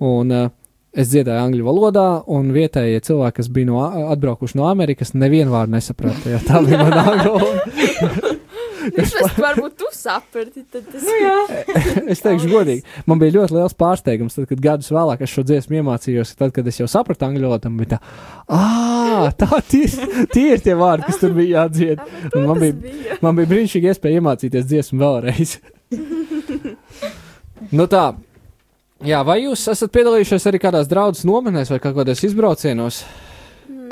Un, 0.00 0.32
uh, 0.32 0.48
Es 0.92 1.08
dziedāju 1.08 1.40
angļu 1.40 1.64
valodā, 1.64 2.06
un 2.28 2.50
vietējie 2.52 3.00
cilvēki, 3.06 3.38
kas 3.38 3.48
bija 3.48 3.70
no, 3.70 3.80
atbraukuši 4.12 4.58
no 4.60 4.66
Amerikas, 4.68 5.14
nevienu 5.16 5.54
vārdu 5.54 5.72
nesaprata. 5.78 6.40
Tā 6.44 6.60
bija 6.66 6.82
mana 6.84 7.04
angļu 7.14 7.32
valoda. 7.38 8.32
Vismaz 8.82 9.36
varbūt 9.38 9.76
tu 9.78 9.88
saprati, 9.94 10.64
tas 10.72 11.04
Nu, 11.06 11.36
es 12.12 12.22
teikšu, 12.22 12.50
godīgi, 12.50 12.82
man 13.06 13.20
bija 13.20 13.36
ļoti 13.36 13.56
liels 13.56 13.76
pārsteigums, 13.78 14.36
tad, 14.36 14.48
kad 14.50 14.62
gadus 14.64 14.90
vēlāk 14.92 15.22
es 15.24 15.32
šo 15.32 15.44
dziesmu 15.46 15.78
iemācījos. 15.80 16.34
Tad, 16.38 16.52
kad 16.56 16.66
es 16.68 16.80
jau 16.80 16.88
sapratu 16.90 17.28
angļu 17.28 17.46
valodu, 17.46 17.70
man 17.70 17.84
bija 17.84 17.94
tā, 17.94 18.00
ah, 18.58 19.30
tā 19.38 19.62
tie, 19.70 19.84
tie 20.34 20.48
ir 20.56 20.64
tie 20.64 20.74
vārdi, 20.78 21.06
kas 21.08 21.22
tur 21.22 21.36
bija 21.36 21.62
jādzied. 21.62 22.02
Un 22.34 22.50
man 22.50 22.60
bija, 22.62 22.76
bija. 22.82 23.20
man 23.24 23.38
bija 23.38 23.52
brīnišķīgi 23.54 23.92
iespēja 23.92 24.22
iemācīties 24.22 24.68
dziesmu 24.72 25.00
vēlreiz. 25.02 25.56
nu 27.78 27.88
tā. 27.90 28.10
Jā, 29.02 29.22
vai 29.26 29.40
jūs 29.42 29.64
esat 29.72 29.90
piedalījušies 29.94 30.44
arī 30.46 30.60
kādās 30.62 30.90
draudzes 30.90 31.26
nometnēs 31.26 31.72
vai 31.72 31.80
kādos 31.82 32.22
izbraucienos? 32.28 33.02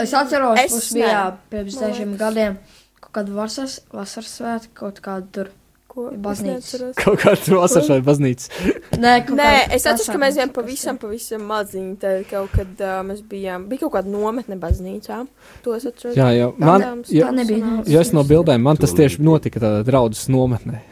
Es 0.01 0.13
atceros, 0.17 0.59
Es 0.61 0.75
kas 0.75 0.91
bija 0.95 1.23
pirms 1.51 1.79
dažiem 1.81 2.13
gadiem. 2.21 2.61
Kaut 3.01 3.13
kāda 3.19 3.35
vasaras, 3.35 3.81
vasaras 3.93 4.37
svētki, 4.39 4.71
kaut 4.79 5.01
kāda 5.05 5.27
tur. 5.35 5.51
Ko? 5.91 6.05
Neatceros. 6.15 6.95
Kaut 6.95 7.19
kādā 7.19 7.57
vasaras 7.59 7.89
vai 7.91 7.99
baznīcas. 8.07 8.53
Nē, 8.95 9.15
kaut 9.27 9.35
Nē, 9.41 9.49
es 9.75 9.89
atceros, 9.91 10.13
ka 10.13 10.21
mēs 10.23 10.37
bijām 10.39 10.53
pavisam, 10.55 11.01
pavisam 11.03 11.43
maziņi. 11.51 11.97
Tad 11.99 12.29
kaut 12.31 12.55
kad 12.55 12.85
uh, 12.87 13.01
mēs 13.09 13.25
bijām, 13.27 13.67
bija 13.73 13.83
kaut 13.83 13.97
kāda 13.97 14.13
nometne 14.15 14.61
baznīcā. 14.63 15.25
To 15.67 15.75
es 15.75 15.89
atceros. 15.91 16.15
Jā, 16.15 16.31
jau 16.39 16.53
man, 16.63 17.03
sanāca. 17.11 17.51
nu, 17.51 17.81
ja 17.91 18.05
es 18.07 18.15
no 18.15 18.23
bildēm, 18.23 18.63
man 18.63 18.79
tas 18.79 18.95
tieši 18.95 19.19
notika 19.27 19.59
tādā 19.59 19.83
draudzes 19.91 20.31
nometnē. 20.31 20.85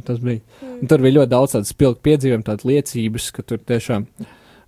Tas 0.00 0.20
bija. 0.24 0.40
Mm. 0.62 0.86
Tur 0.88 1.02
bija 1.04 1.18
ļoti 1.18 1.30
daudz 1.34 1.56
tādu 1.56 1.68
spilgtu 1.68 2.00
piedzīvojumu, 2.08 2.46
tādas 2.46 2.64
liecības, 2.68 3.28
ka 3.36 3.44
tur 3.44 3.60
tiešām. 3.68 4.06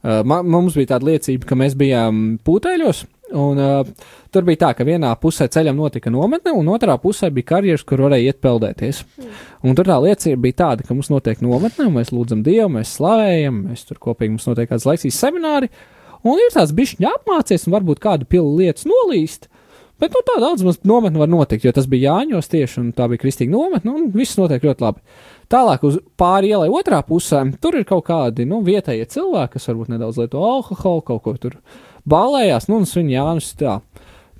Uh, 0.04 0.20
mums 0.44 0.74
bija 0.76 0.90
tāda 0.92 1.08
liecība, 1.08 1.48
ka 1.48 1.56
mēs 1.56 1.76
bijām 1.80 2.18
pūtēļos, 2.44 2.98
un 3.40 3.60
uh, 3.62 4.10
tur 4.34 4.44
bija 4.44 4.60
tā, 4.66 4.72
ka 4.76 4.84
vienā 4.84 5.14
pusē 5.22 5.46
ceļam 5.48 5.80
notika 5.80 6.12
nometne, 6.12 6.52
un 6.52 6.68
otrā 6.74 6.98
pusē 7.00 7.30
bija 7.32 7.54
karjeras, 7.54 7.86
kur 7.88 8.02
varēja 8.04 8.34
iet 8.34 8.42
peldēties. 8.44 9.00
Un 9.64 9.78
tur 9.78 9.88
tā 9.88 9.96
liecība 10.04 10.42
bija 10.44 10.58
tāda, 10.60 10.84
ka 10.84 10.92
mums 10.92 11.08
notiek 11.08 11.40
nometne, 11.44 11.88
mēs 11.94 12.12
lūdzam 12.12 12.44
Dievu, 12.44 12.68
mēs 12.76 12.92
slavējam, 12.98 13.64
mēs 13.70 13.88
tur 13.88 14.02
kopīgi 14.02 14.36
mums 14.36 14.44
notiek 14.50 14.68
kāds 14.74 14.84
lekcijas 14.90 15.22
semināri, 15.24 15.72
un 16.20 16.44
ir 16.44 16.52
tāds 16.52 16.76
bišķiņa 16.76 17.16
apmācies, 17.22 17.64
un 17.64 17.78
varbūt 17.78 18.04
kādu 18.04 18.28
pilu 18.28 18.52
lietas 18.60 18.84
nolīst. 18.90 19.48
Bet 20.02 20.10
nu, 20.10 20.20
tā 20.26 20.40
daudz 20.42 20.64
mums 20.66 20.80
nometne 20.82 21.20
var 21.20 21.30
notikt, 21.30 21.64
jo 21.64 21.72
tas 21.74 21.86
bija 21.90 22.16
Jāņos 22.16 22.50
tieši, 22.50 22.80
un 22.82 22.88
tā 22.96 23.06
bija 23.10 23.22
kristīga 23.22 23.54
nometne, 23.54 23.92
un 23.94 24.08
viss 24.14 24.38
notiek 24.40 24.64
ļoti 24.66 24.82
labi. 24.82 25.04
Tālāk 25.52 25.84
uz 25.86 26.00
pāri 26.18 26.50
ielai 26.50 26.70
otrā 26.72 26.98
pusē, 27.06 27.44
tur 27.62 27.78
ir 27.78 27.86
kaut 27.86 28.06
kādi 28.08 28.46
nu, 28.48 28.58
vietējie 28.66 29.06
cilvēki, 29.14 29.54
kas 29.54 29.70
varbūt 29.70 29.92
nedaudz 29.92 30.18
lieto 30.18 30.42
alkoholu, 30.42 31.04
kaut 31.06 31.22
ko 31.22 31.36
tur 31.38 31.60
balējās, 32.10 32.66
nu, 32.70 32.80
un 32.82 32.88
viņi 32.90 33.14
Jānis 33.14 33.52
tā, 33.60 33.78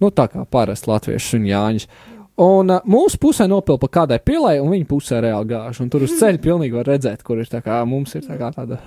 nu, 0.02 0.10
tā 0.10 0.26
kā 0.32 0.42
parasti 0.50 0.90
latviešu 0.90 1.38
un 1.38 1.46
Jāņus. 1.52 1.88
Un 2.34 2.72
uh, 2.74 2.82
mūsu 2.90 3.20
pusē 3.22 3.46
nopilpa 3.46 3.86
kādai 3.94 4.18
pilai, 4.18 4.56
un 4.58 4.72
viņa 4.72 4.88
pusē 4.90 5.20
reāli 5.22 5.52
gāž. 5.52 5.78
Tur 5.86 6.02
uz 6.02 6.16
ceļa 6.18 6.40
pilnīgi 6.42 6.74
var 6.74 6.88
redzēt, 6.90 7.22
kur 7.22 7.38
ir 7.38 7.46
tā 7.46 7.60
kā 7.62 7.78
mums 7.86 8.16
ir 8.18 8.24
tā 8.26 8.34
kā 8.40 8.50
tāda 8.56 8.80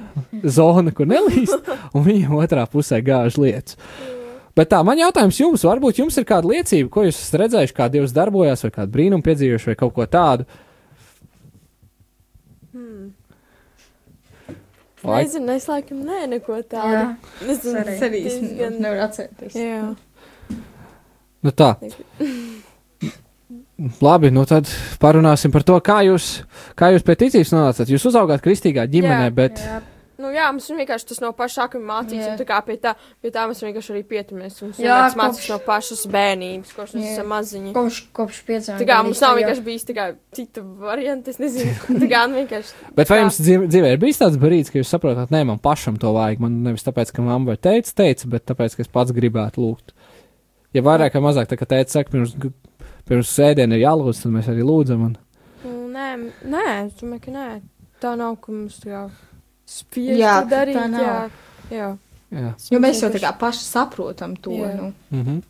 zona, 0.58 0.92
kur 0.92 1.08
nelīst, 1.08 1.72
un 1.96 2.04
viņa 2.04 2.42
otrā 2.44 2.68
pusē 2.68 3.00
gāž 3.08 3.40
lietas. 3.40 3.80
Bet 4.58 4.72
tā, 4.74 4.80
man 4.86 4.98
jautājums 4.98 5.38
jums, 5.38 5.64
varbūt 5.68 6.00
jums 6.02 6.16
ir 6.18 6.26
kāda 6.26 6.50
liecība, 6.50 6.90
ko 6.90 7.04
jūs 7.06 7.20
esat 7.22 7.40
redzējuši, 7.44 7.76
kā 7.78 7.86
Dievs 7.94 8.16
darbojas, 8.16 8.64
vai 8.66 8.72
kādu 8.74 8.90
brīnumu 8.96 9.22
piedzīvojuši, 9.28 9.70
vai 9.70 9.76
kaut 9.78 9.94
ko 9.94 10.08
tādu. 10.10 10.48
Hmm. 12.74 13.12
Lai- 15.06 15.24
Nezinu, 15.24 15.54
es 15.56 15.68
laikam 15.70 16.02
nē, 16.04 16.24
neko 16.34 16.58
Jā. 16.58 16.64
tādu. 16.74 17.04
Nezinu, 17.48 17.84
Es 17.86 18.02
arī 18.02 18.24
diezgan- 18.26 18.80
nevaru 18.82 19.04
atcerēties. 19.06 19.54
Jā. 19.56 19.96
Nu 21.44 21.52
tā. 21.54 21.76
Labi, 24.02 24.32
nu 24.34 24.42
tad 24.50 24.66
parunāsim 25.00 25.52
par 25.54 25.62
to, 25.64 25.78
kā 25.86 26.00
jūs, 26.08 26.42
kā 26.76 26.90
jūs 26.96 27.04
pie 27.06 27.14
ticības 27.16 27.52
nonācāt. 27.54 27.92
Jūs 27.94 28.08
uzaugāt 28.10 28.42
kristīgā 28.42 28.88
ģimenē, 28.90 29.28
Jā, 29.30 29.34
bet 29.38 29.62
Jā, 29.62 29.82
Nu, 30.18 30.32
jā, 30.34 30.48
mums 30.50 30.66
vienkārši 30.74 31.06
tas 31.12 31.20
no 31.22 31.30
paša 31.38 31.68
sākuma 31.68 32.00
mācīts, 32.00 32.24
Jā. 32.26 32.32
un 32.34 32.40
tā 32.40 32.46
kā 32.50 32.58
pie 32.66 32.76
tā, 32.82 32.96
pie 33.22 33.30
tā 33.30 33.44
mēs 33.46 33.60
vienkārši 33.62 33.92
arī 33.94 34.00
pieturamies. 34.10 34.56
Mums 34.64 34.80
Jā, 34.82 34.96
kopš- 35.14 35.50
no 35.52 35.58
pašas 35.62 36.00
bērnības, 36.10 36.72
kopš 36.74 36.96
mēs 36.98 37.12
esam 37.12 37.28
maziņi. 37.30 37.74
kopš, 37.76 38.00
kopš 38.18 38.40
pieciem. 38.48 38.80
Tā 38.82 38.88
kā 38.90 38.98
mums 39.06 39.22
nav 39.22 39.36
vienkārši 39.38 39.64
bijis 39.68 39.86
tā 39.86 39.94
kā 39.94 40.08
cita 40.34 40.64
varianta, 40.66 41.30
es 41.30 41.38
nezinu. 41.38 41.76
Tā 42.02 42.10
kā 42.10 42.24
nu 42.32 42.40
vienkārši. 42.42 42.74
Bet 42.98 43.10
vai 43.14 43.20
jums 43.22 43.38
dzīv- 43.46 43.68
dzīvē 43.70 43.92
ir 43.94 44.02
bijis 44.02 44.18
tāds 44.24 44.40
brīdis, 44.42 44.72
ka 44.74 44.80
jūs 44.82 44.90
saprotat, 44.96 45.30
nē, 45.30 45.44
man 45.52 45.60
pašam 45.62 46.00
to 46.02 46.10
vajag? 46.18 46.42
Man 46.42 46.64
nevis 46.66 46.84
tāpēc, 46.90 47.14
ka 47.14 47.22
mamma 47.22 47.54
vai 47.54 47.58
teica, 47.62 47.94
teica, 48.02 48.28
bet 48.34 48.46
tāpēc, 48.50 48.76
ka 48.76 48.82
es 48.88 48.90
pats 48.90 49.14
gribētu 49.14 49.62
lūgt. 49.62 49.94
Ja 50.74 50.82
vairāk 50.82 51.14
vai 51.14 51.22
mazāk, 51.30 51.46
tā 51.54 51.58
kā 51.62 51.70
teica, 51.70 51.94
saka, 51.94 52.10
pirms, 52.18 52.34
pirms 53.08 53.30
sēdiena 53.38 53.78
ir 53.78 53.86
jālūdz, 53.86 54.26
tad 54.26 54.34
mēs 54.34 54.50
arī 54.50 54.66
lūdzam. 54.66 55.06
Un... 55.12 55.16
Nu, 55.64 55.78
Nē, 55.94 56.10
nē, 56.46 56.66
es 56.88 56.98
domāju, 57.00 57.22
ka 57.30 57.32
nē. 57.38 57.48
Tā 58.02 58.18
nav, 58.18 58.36
ka 58.42 58.52
mums 58.52 58.82
tā 58.82 58.90
kā 58.92 59.06
spiež 59.68 60.18
Jā, 60.20 60.40
darīt. 60.48 60.80
Jā, 60.98 61.30
jā. 61.72 61.90
Jā. 62.28 62.52
Jo 62.72 62.80
mēs 62.84 63.00
jau 63.00 63.10
tā 63.12 63.22
kā 63.24 63.32
paši 63.40 63.64
saprotam 63.64 64.36
to. 64.36 64.52
Jā. 64.52 64.74
Nu. 64.76 64.92
Mhm. 65.16 65.44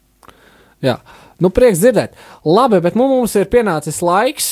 Jā, 0.85 0.99
nu, 1.41 1.49
prieks 1.49 1.79
dzirdēt. 1.81 2.13
Labi, 2.45 2.77
bet 2.85 2.93
nu, 2.93 3.07
mums 3.09 3.33
ir 3.39 3.47
pienācis 3.49 4.03
laiks 4.05 4.49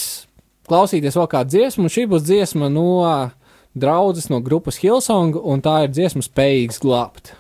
klausīties 0.66 1.18
vēl 1.20 1.28
kādu 1.30 1.54
dziesmu, 1.54 1.86
un 1.86 1.94
šī 1.94 2.08
būs 2.10 2.26
dziesma 2.26 2.70
no 2.74 2.90
draudzes 3.78 4.32
no 4.32 4.40
grupas 4.42 4.80
Hillsong, 4.82 5.38
un 5.38 5.62
tā 5.62 5.84
ir 5.86 5.94
dziesma 5.94 6.24
spējīgs 6.26 6.82
glābt. 6.82 7.36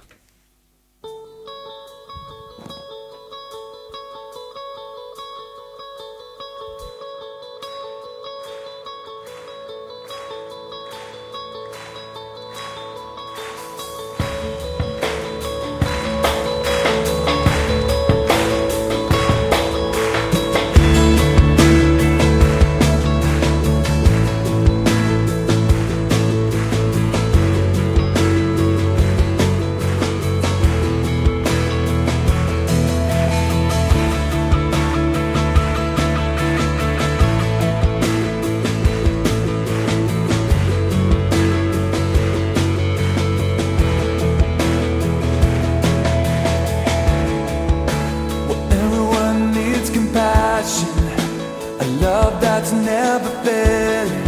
That's 52.65 52.85
never 52.85 53.29
fading. 53.43 54.23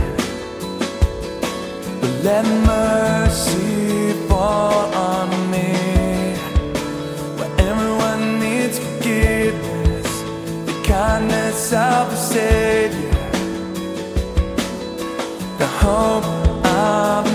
But 2.00 2.12
let 2.24 2.46
mercy 2.46 4.14
fall 4.28 4.94
on 4.94 5.30
me. 5.50 5.74
Where 7.38 7.54
everyone 7.70 8.40
needs 8.40 8.78
forgiveness, 8.78 10.22
the 10.68 10.84
kindness 10.86 11.74
of 11.74 12.14
a 12.14 12.16
Savior, 12.16 13.12
the 15.58 15.68
hope 15.82 16.26
of 16.66 17.27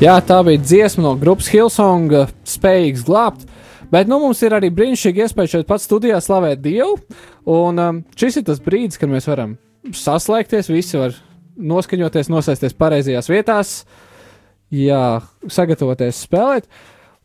Jā, 0.00 0.14
tā 0.24 0.38
bija 0.40 0.56
dziesma 0.64 1.02
no 1.04 1.10
grupas 1.20 1.50
Hillsong, 1.52 2.12
uh, 2.16 2.30
spējīgs 2.48 3.02
glābt. 3.04 3.42
Bet 3.92 4.08
nu, 4.08 4.16
mums 4.22 4.38
ir 4.40 4.54
arī 4.56 4.70
brīnišķīgi 4.72 5.26
iespēja 5.26 5.50
šeit 5.52 5.66
pat 5.68 5.82
studijā 5.82 6.16
slavēt 6.24 6.62
Dievu. 6.64 6.94
Un 7.52 7.82
um, 7.84 7.98
šis 8.16 8.38
ir 8.40 8.46
tas 8.46 8.62
brīdis, 8.64 8.96
kad 8.96 9.10
mēs 9.12 9.28
varam 9.28 9.58
saslēgties, 9.92 10.70
visi 10.72 10.96
var 10.96 11.18
noskaņoties, 11.60 12.30
nosēsties 12.32 12.78
pareizajās 12.80 13.28
vietās, 13.28 13.74
jā, 14.72 15.02
sagatavoties 15.52 16.22
spēlēt. 16.24 16.70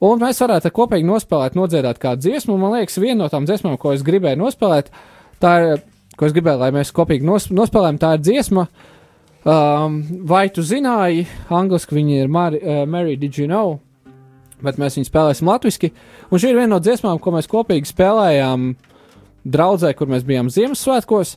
Un 0.04 0.20
mēs 0.20 0.44
varētu 0.44 0.74
kopīgi 0.76 1.08
nospēlēt, 1.08 1.56
nodziedāt 1.56 2.02
kādu 2.04 2.26
dziesmu. 2.28 2.58
Man 2.60 2.76
liekas, 2.76 3.00
viena 3.00 3.22
no 3.22 3.30
tām 3.32 3.48
dziesmām, 3.48 3.78
ko 3.80 3.96
es 3.96 4.04
gribēju 4.04 4.42
nospēlēt, 4.42 4.92
tā 5.40 5.56
ir, 5.64 5.86
ko 6.20 6.28
es 6.28 6.36
gribēju, 6.36 6.60
lai 6.66 6.74
mēs 6.76 6.92
kopīgi 7.00 7.24
nos, 7.24 7.48
nospēlējam, 7.56 8.04
tā 8.04 8.18
ir 8.18 8.28
dziesma. 8.28 8.68
Um, 9.46 10.00
vai 10.26 10.48
tu 10.50 10.64
zināji, 10.66 11.28
angliski 11.54 11.94
viņi 11.94 12.16
ir 12.24 12.32
Mary, 12.34 12.58
uh, 12.64 12.82
Mary 12.90 13.14
Did 13.14 13.38
You 13.38 13.46
Know? 13.46 13.76
Bet 14.66 14.80
mēs 14.82 14.98
viņu 14.98 15.06
spēlēsim 15.06 15.52
latviešu. 15.52 15.92
Un 16.32 16.42
šī 16.42 16.50
ir 16.50 16.58
viena 16.58 16.72
no 16.72 16.80
dziesmām, 16.82 17.20
ko 17.22 17.36
mēs 17.36 17.50
kopīgi 17.52 17.92
spēlējām 17.92 18.72
draudzē, 19.46 19.92
kur 19.94 20.10
mēs 20.10 20.26
bijām 20.26 20.50
Ziemassvētkos. 20.50 21.36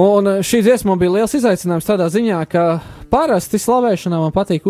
Un 0.00 0.30
uh, 0.30 0.40
šī 0.40 0.62
dziesma 0.64 0.96
bija 0.96 1.18
liels 1.18 1.36
izaicinājums 1.36 1.90
tādā 1.90 2.08
ziņā, 2.08 2.40
ka 2.48 2.64
parasti 3.12 3.60
slavēšanā 3.60 4.22
man 4.24 4.32
patīk 4.32 4.64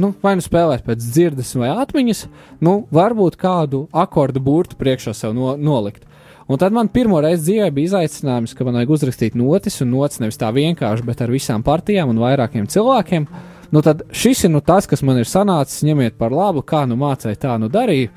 nu, 0.00 0.14
vai 0.24 0.34
nu 0.38 0.44
spēlēt 0.44 0.86
pēc 0.86 1.04
dzirdes 1.04 1.52
vai 1.60 1.68
atmiņas, 1.74 2.24
nu, 2.64 2.78
varbūt 2.94 3.36
kādu 3.40 3.84
akordu 3.92 4.40
burtu 4.40 4.80
priekšā 4.80 5.12
sev 5.12 5.36
no, 5.36 5.52
nolikt. 5.60 6.03
Un 6.48 6.60
tad 6.60 6.74
man 6.76 6.90
pirmo 6.92 7.20
reizi 7.24 7.46
dzīvē 7.46 7.70
bija 7.72 7.88
izaicinājums, 7.88 8.52
ka 8.56 8.66
man 8.66 8.76
vajag 8.76 8.90
uzrakstīt 8.98 9.36
notis, 9.38 9.80
un 9.80 9.94
notis 9.94 10.20
nevis 10.20 10.40
tā 10.40 10.50
vienkārši, 10.52 11.06
bet 11.06 11.22
ar 11.24 11.32
visām 11.32 11.64
partijām 11.64 12.12
un 12.12 12.20
vairākiem 12.20 12.66
cilvēkiem. 12.68 13.28
Nu, 13.72 13.80
tad 13.82 14.04
šis 14.12 14.44
ir 14.44 14.52
nu, 14.52 14.60
tas, 14.60 14.86
kas 14.86 15.02
man 15.02 15.18
ir 15.18 15.28
sanācis. 15.28 15.82
Ņemiet 15.88 16.18
par 16.20 16.34
labu, 16.36 16.62
kā 16.62 16.84
nu 16.86 16.98
mācīju, 17.00 17.40
tā 17.40 17.56
nu 17.58 17.70
darīju. 17.72 18.12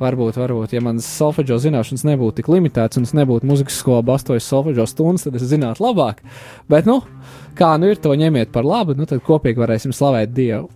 Varbūt, 0.00 0.38
varbūt, 0.40 0.72
ja 0.72 0.80
manas 0.80 1.08
solfeģo 1.12 1.58
zināšanas 1.60 2.06
nebūtu 2.08 2.38
tik 2.38 2.46
limitētas, 2.48 2.96
un 2.96 3.04
es 3.04 3.12
nebūtu 3.18 3.44
muzikas 3.48 3.76
skolā 3.82 4.00
bastojis 4.08 4.48
solfeģo 4.48 4.86
stundas, 4.88 5.26
tad 5.26 5.36
es 5.36 5.44
zinātu 5.50 5.84
labāk. 5.84 6.22
Bet, 6.72 6.88
nu, 6.88 7.02
kā 7.58 7.74
nu 7.76 7.92
ir, 7.92 8.00
to 8.00 8.16
ņemiet 8.16 8.48
par 8.54 8.64
labu, 8.64 8.96
nu 8.96 9.08
tad 9.08 9.20
kopīgi 9.26 9.60
varēsim 9.60 9.92
slavēt 9.92 10.32
Dievu. 10.32 10.70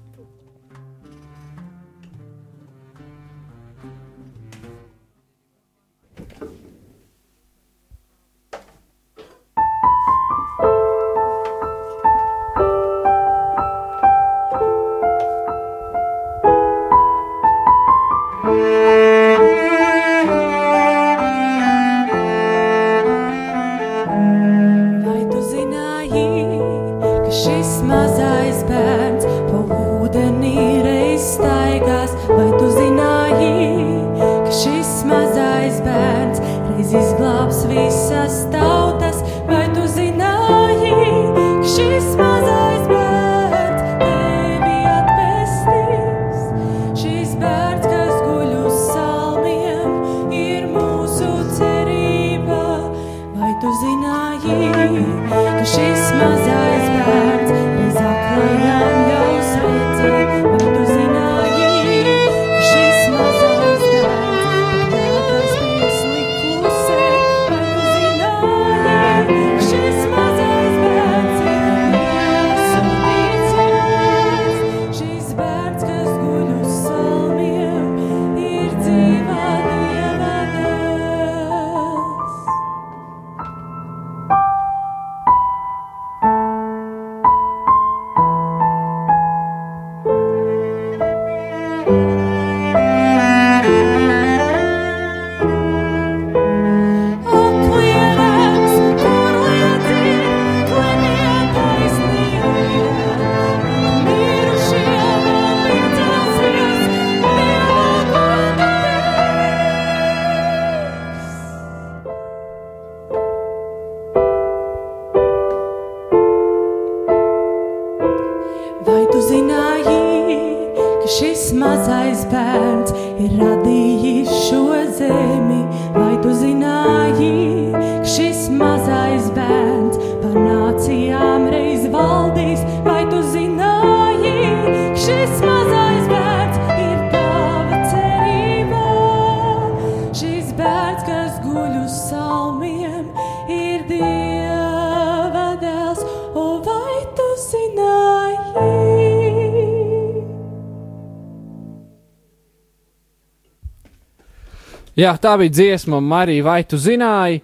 Jā, 155.05 155.11
tā 155.21 155.35
bija 155.37 155.53
dziesma, 155.53 155.99
Marija, 156.01 156.45
vai 156.47 156.63
tu 156.65 156.79
zināji? 156.81 157.43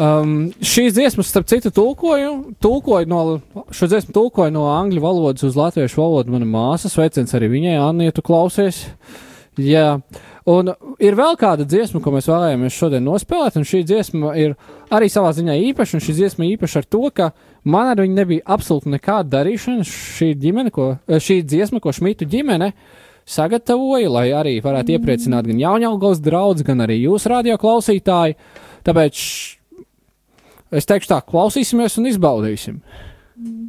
Um, 0.00 0.50
šīs 0.64 0.92
dziesmas, 0.96 1.30
starp 1.30 1.46
citu, 1.48 1.70
tulkoju, 1.72 2.56
tulkoju 2.60 3.08
no, 3.08 3.20
šo 3.74 3.88
dziesmu 3.88 4.12
tulkoju 4.16 4.52
no 4.52 4.66
angļu 4.72 5.00
valodas 5.02 5.44
uz 5.48 5.56
latviešu 5.56 6.00
valodu. 6.00 6.34
Mana 6.34 6.48
māsa 6.48 6.90
sveiciens 6.92 7.32
arī 7.36 7.48
viņai, 7.54 7.78
Anna, 7.80 8.08
ja 8.08 8.16
tu 8.16 8.24
klausies. 8.26 8.82
Jā, 9.60 9.86
un 10.48 10.72
ir 11.00 11.16
vēl 11.16 11.40
kāda 11.40 11.64
dziesma, 11.68 12.02
ko 12.04 12.12
mēs 12.14 12.28
vēlējāmies 12.30 12.76
šodien 12.76 13.04
nospēlēt, 13.06 13.56
un 13.60 13.68
šī 13.68 13.82
dziesma 13.88 14.34
ir 14.40 14.56
arī 14.92 15.08
savā 15.12 15.32
ziņā 15.36 15.56
īpaša, 15.70 15.96
un 15.96 16.04
šī 16.04 16.16
dziesma 16.20 16.48
īpaša 16.52 16.84
ar 16.84 16.90
to, 16.96 17.04
ka 17.16 17.30
man 17.64 17.94
ar 17.94 18.04
viņu 18.04 18.18
nebija 18.18 18.46
absolūti 18.56 18.92
nekāda 18.92 19.38
darīšana. 19.38 19.88
Šī, 19.88 20.34
ģimene, 20.42 20.72
ko, 20.74 20.94
šī 21.08 21.40
dziesma, 21.48 21.80
ko 21.80 21.96
Šmitu 21.96 22.28
ģimene 22.28 22.74
sagatavoju, 23.30 24.10
lai 24.12 24.28
arī 24.36 24.56
varētu 24.64 24.96
iepriecināt 24.96 25.48
gan 25.50 25.60
jaunaugaus 25.62 26.22
draugus, 26.22 26.66
gan 26.66 26.82
arī 26.86 27.00
jūsu 27.04 27.32
radio 27.32 27.58
klausītāji. 27.60 28.38
Tāpēc 28.86 29.22
es 30.80 30.90
teikšu 30.90 31.12
tā, 31.12 31.20
klausīsimies 31.26 31.98
un 32.00 32.10
izbaudīsim. 32.12 32.82
Mm. 33.40 33.68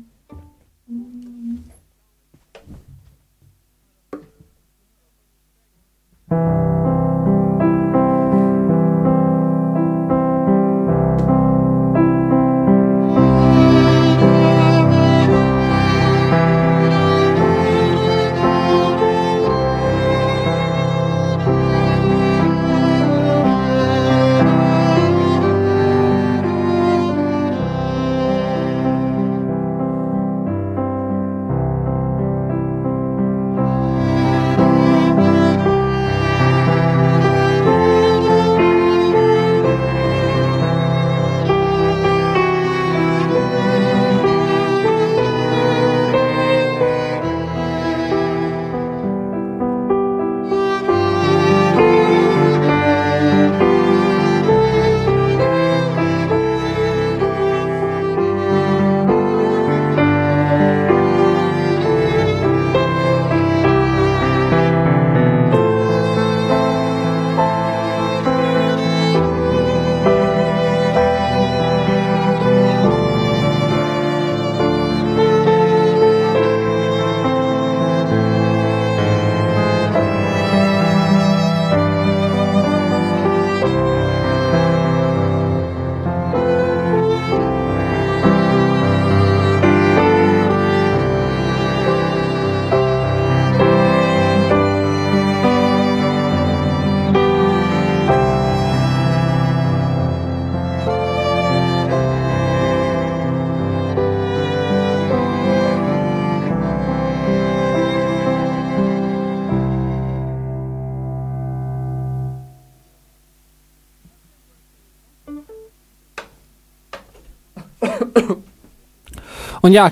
Un 119.65 119.75
jā, 119.75 119.89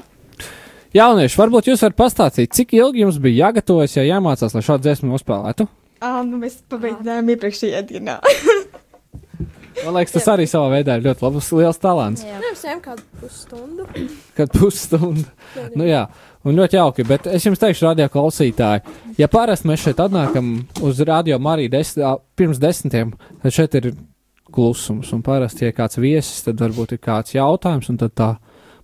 jaunieši, 0.95 1.37
varbūt 1.37 1.69
jūs 1.69 1.83
varat 1.85 1.97
pastāstīt, 1.99 2.53
cik 2.55 2.73
ilgi 2.77 3.03
jums 3.03 3.19
bija 3.21 3.47
jāgatavojas, 3.47 3.97
ja 3.99 4.07
jāmācās, 4.07 4.55
lai 4.55 4.63
šādu 4.65 4.87
dziesmu 4.87 5.11
nospēlētu? 5.11 5.67
Ah, 5.99 6.21
nu 6.23 6.39
mēs 6.39 6.61
pabeidzām 6.71 7.29
iepriekšējā 7.35 7.83
dienā. 7.89 8.19
Man 9.85 9.95
liekas, 9.95 10.11
tas 10.15 10.27
arī 10.33 10.45
savā 10.49 10.73
veidā 10.73 10.97
ir 10.97 11.05
ļoti 11.05 11.23
labs, 11.23 11.49
liels 11.55 11.79
talants. 11.79 12.23
Jā, 12.27 12.39
mēs 12.43 12.63
ejam 12.67 12.81
kādu 12.83 13.05
pusstundu. 13.21 13.85
Kad 14.37 14.51
pusstundu. 14.55 15.23
Nu, 15.77 15.85
jā, 15.87 16.01
un 16.43 16.59
ļoti 16.59 16.79
jauki. 16.79 17.05
Bet 17.07 17.29
es 17.31 17.45
jums 17.47 17.61
teikšu, 17.61 17.87
radio 17.87 18.09
klausītāji, 18.11 18.97
ja 19.19 19.29
parasti 19.31 19.69
mēs 19.69 19.85
šeit 19.85 20.01
atnākam 20.03 20.51
uz 20.85 20.99
radio 21.07 21.39
Mariju 21.43 21.71
des, 21.77 21.93
pirms 22.39 22.59
desmitiem, 22.61 23.13
tad 23.43 23.55
šeit 23.55 23.79
ir 23.79 23.93
klusums. 24.53 25.11
Un 25.15 25.23
parasti, 25.25 25.67
ja 25.67 25.75
kāds 25.75 25.99
viesis, 26.01 26.43
tad 26.45 26.61
varbūt 26.61 26.95
ir 26.95 27.01
kāds 27.03 27.35
jautājums, 27.35 27.89
un 27.93 27.99
tad 28.01 28.15
tā 28.17 28.29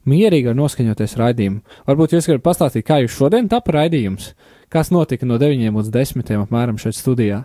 mierīgi 0.09 0.51
var 0.51 0.57
noskaņoties 0.59 1.17
raidījumu. 1.21 1.61
Varbūt 1.89 2.15
jūs 2.15 2.29
varat 2.31 2.45
pastāstīt, 2.45 2.85
kā 2.87 3.01
jūs 3.03 3.17
šodien 3.17 3.49
tapa 3.51 3.75
raidījums? 3.79 4.33
Kas 4.73 4.91
notika 4.93 5.27
no 5.29 5.37
9 5.41 5.75
līdz 5.77 5.93
10 5.93 6.35
apmēram 6.41 6.79
šeit 6.81 6.97
studijā? 6.97 7.43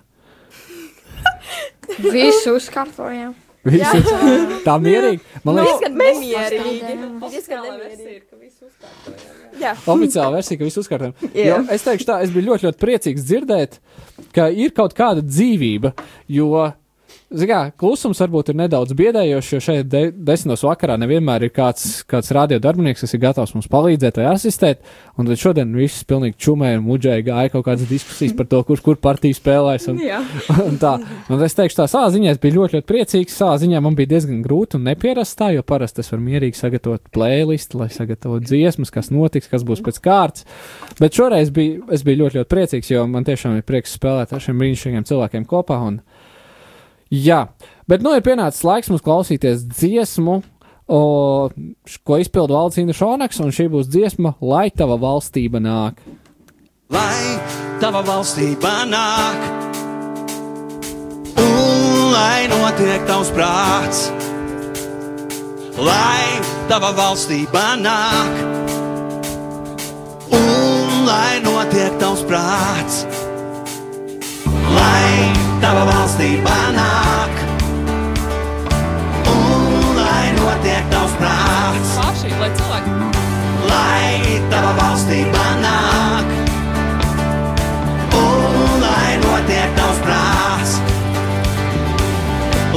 Visu 2.14 2.56
uzkārtojām. 2.56 3.34
Visi 3.60 4.00
tā 4.64 4.76
mierīgi. 4.80 5.20
Man 5.44 5.58
Nu, 5.58 5.64
liekas. 5.66 5.80
Diezgan 5.82 5.98
nemierīgi. 6.00 6.70
Jā. 9.60 9.74
oficiāla 9.92 10.30
versija, 10.32 10.56
ka 10.56 10.64
viss 10.68 10.80
uzkārtojam. 10.80 11.12
Jā. 11.36 11.58
Jo 11.58 11.58
Es 11.74 11.84
teikšu 11.84 12.06
tā, 12.08 12.20
es 12.24 12.32
biju 12.32 12.46
ļoti, 12.48 12.68
ļoti 12.68 12.80
priecīgs 12.80 13.26
dzirdēt, 13.28 13.76
ka 14.36 14.48
ir 14.48 14.72
kaut 14.76 14.94
kāda 14.96 15.24
dzīvība, 15.26 15.92
jo, 16.32 16.48
zināmā, 17.30 17.70
klusums 17.78 18.18
varbūt 18.20 18.50
ir 18.50 18.58
nedaudz 18.58 18.94
biedējošs, 18.98 19.50
jo 19.54 19.60
šeit 19.62 19.88
de 19.90 20.02
desmitos 20.12 20.64
vakarā 20.66 20.96
nevienmēr 21.00 21.46
ir 21.46 21.52
kāds, 21.54 22.02
kāds 22.10 22.32
radiodarbinieks, 22.34 23.04
kas 23.04 23.14
ir 23.14 23.22
gatavs 23.22 23.54
mums 23.54 23.68
palīdzēt 23.70 24.18
vai 24.18 24.26
asistēt, 24.32 24.82
un 25.16 25.30
tad 25.30 25.40
šodien 25.40 25.70
viss 25.76 26.06
pilnīgi 26.08 26.38
čumēja 26.42 26.80
un 26.80 26.86
muģēja 26.88 27.26
gāja 27.28 27.52
kaut 27.54 27.66
kādas 27.68 27.88
diskusijas 27.90 28.34
par 28.38 28.48
to, 28.50 28.62
kurš 28.66 28.82
kur 28.86 28.98
partiju 29.02 29.38
spēlēs. 29.38 29.86
Un, 29.92 30.00
un 30.68 30.80
tā, 30.82 30.96
un 31.30 31.44
es 31.46 31.56
teikšu 31.58 31.80
tā, 31.82 31.86
savā 31.90 32.10
ziņā 32.14 32.34
es 32.34 32.42
biju 32.42 32.58
ļoti, 32.60 32.78
ļoti 32.78 32.90
priecīgs, 32.90 33.38
savā 33.42 33.58
ziņā 33.62 33.82
man 33.84 33.98
bija 33.98 34.14
diezgan 34.16 34.42
grūti 34.46 34.80
un 34.80 34.88
nepierast 34.90 35.38
tā, 35.38 35.52
jo 35.54 35.64
parasti 35.66 36.02
es 36.02 36.10
varu 36.10 36.26
mierīgi 36.26 36.58
sagatavot 36.58 37.12
playlistu, 37.14 37.80
lai 37.82 37.90
sagatavotu 37.94 38.50
dziesmas, 38.50 38.90
kas 38.94 39.12
notiks, 39.14 39.50
kas 39.50 39.66
būs 39.66 39.84
pēc 39.86 40.02
kārtas. 40.02 40.48
Bet 41.00 41.14
šoreiz 41.16 41.52
biju, 41.54 41.86
es 41.94 42.02
biju 42.06 42.24
ļoti, 42.24 42.40
ļoti 42.40 42.50
priecīgs, 42.50 42.90
jo 42.90 43.06
man 43.10 43.26
tiešām 43.28 43.60
ir 43.60 43.66
prieks 43.66 43.94
spēlēt 43.96 44.34
ar 44.34 44.42
šiem 44.42 44.58
brīnišķīgiem 44.60 45.06
cilvēkiem 45.08 45.46
kopā. 45.48 45.78
Un, 45.86 46.00
jā, 47.10 47.44
bet 47.90 48.02
nu 48.06 48.14
ir 48.16 48.24
pienācis 48.26 48.64
laiks 48.66 48.90
mums 48.90 49.04
klausīties 49.04 49.66
dziesmu. 49.68 50.40
O, 50.90 51.02
ko 52.02 52.16
izpildu 52.18 52.56
Valdīna 52.56 52.94
Šonaks, 52.96 53.38
un 53.44 53.52
šī 53.54 53.68
būs 53.70 53.86
dziesma, 53.92 54.32
lai 54.42 54.72
tava 54.74 54.96
valstība 54.98 55.62
nāk. 55.62 56.00
lai 56.90 57.38
tava 57.80 58.02
valstība 58.02 58.72
nāk, 58.90 59.44
un 61.38 62.10
lai 62.10 62.48
notiek 62.50 63.06
tavs 63.06 63.30
prāts, 63.36 64.00
lai 65.78 66.40
tava 66.70 66.90
valstība 66.98 67.62
nāk, 67.80 68.42
un 70.34 71.04
lai 71.06 71.38
notiek 71.46 72.00
tavs 72.02 72.26
prāts, 72.26 73.04
lai 74.74 75.39
tava 75.60 75.84
valstība 75.88 76.54
nāk, 76.74 77.40
un 79.30 79.98
lai 79.98 80.26
notiek 80.38 80.86
tavs 80.92 81.14
prāts, 81.20 81.92
Paši, 82.00 82.30
lai 82.40 82.50
cilvēki. 82.58 82.94
lai 83.68 84.40
tava 84.52 84.72
valstība 84.80 85.44
nāk. 85.64 86.32
Un 88.20 88.80
lai 88.84 89.12
notiek 89.24 89.76
tavs 89.76 90.00
prāts, 90.06 90.72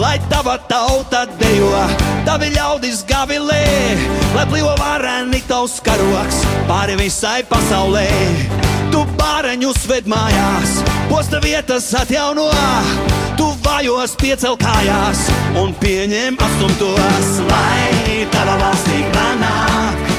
lai 0.03 0.17
tava 0.29 0.57
tauta 0.69 1.25
dejo, 1.39 1.71
tavi 2.27 2.51
ļaudis 2.57 3.05
gavilē, 3.09 3.63
lai 4.35 4.45
plīvo 4.51 4.75
vareni 4.81 5.41
tavs 5.47 5.79
karoks 5.85 6.43
pāri 6.69 6.99
visai 6.99 7.41
pasaulē. 7.47 8.09
Tu 8.93 8.99
bāreņus 9.17 9.87
ved 9.89 10.05
mājās, 10.05 10.75
posta 11.09 11.39
vietas 11.41 11.87
atjauno, 11.97 12.43
tu 13.39 13.47
vājos 13.65 14.13
piecel 14.21 14.53
kājās 14.61 15.23
un 15.57 15.73
pieņem 15.81 16.37
astumtos, 16.37 17.31
lai 17.47 18.27
tava 18.35 18.59
valstība 18.61 19.23
nāk. 19.39 20.11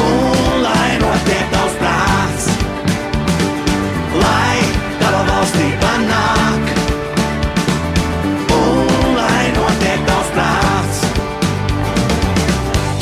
Un 0.00 0.64
lai 0.64 0.96
notiek 1.02 1.52
tavs 1.52 1.76
prāts, 1.82 2.48
lai 4.22 4.56
tava 5.04 5.20
valstība 5.28 5.92
nāk. 6.06 6.74
Un 8.62 9.14
lai 9.20 9.44
notiek 9.60 10.08
tavs 10.08 10.34
prāts, 10.40 11.04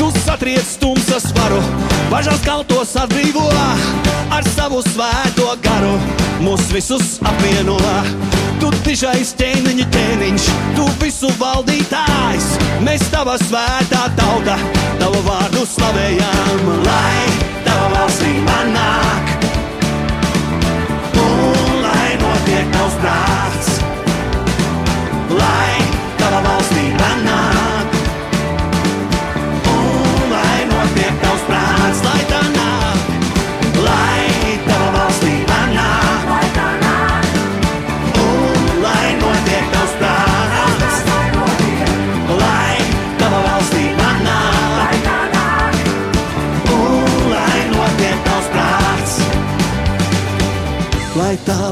tu 0.02 0.10
satriec 0.26 0.76
tumsas 0.82 1.30
varu, 1.38 1.62
bažas 2.12 2.42
kaltos 2.44 2.90
atbrīvo 3.00 3.46
ar 4.36 4.44
savu 4.52 4.82
svēto 4.84 5.48
garu. 5.64 5.94
Mūs 6.44 6.66
visus 6.74 7.14
apvieno, 7.24 7.78
tu 8.60 8.68
tiešais 8.84 9.32
ķēniņa 9.38 9.86
ķēniņš, 9.94 10.48
tu 10.76 10.88
visu 11.00 11.30
valdītājs. 11.40 12.48
Mēs 12.84 13.06
tava 13.14 13.38
svētā 13.40 14.02
tauta, 14.18 14.58
tavu 15.00 15.22
vārdu 15.28 15.64
slavējam, 15.72 16.68
lai 16.84 17.16
tava 17.64 17.88
valstība 17.94 18.58
nāk. 18.74 19.32
Un 21.22 21.80
lai 21.86 22.10
notiek 22.20 22.74
tavs 22.76 22.98
prāts, 23.00 23.72
lai 25.38 25.81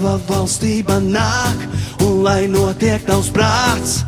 tava 0.01 0.17
valstība 0.31 0.95
nāk, 1.05 1.65
un 2.07 2.23
lai 2.25 2.47
notiek 2.49 3.03
tavs 3.05 3.29
prāts, 3.37 3.99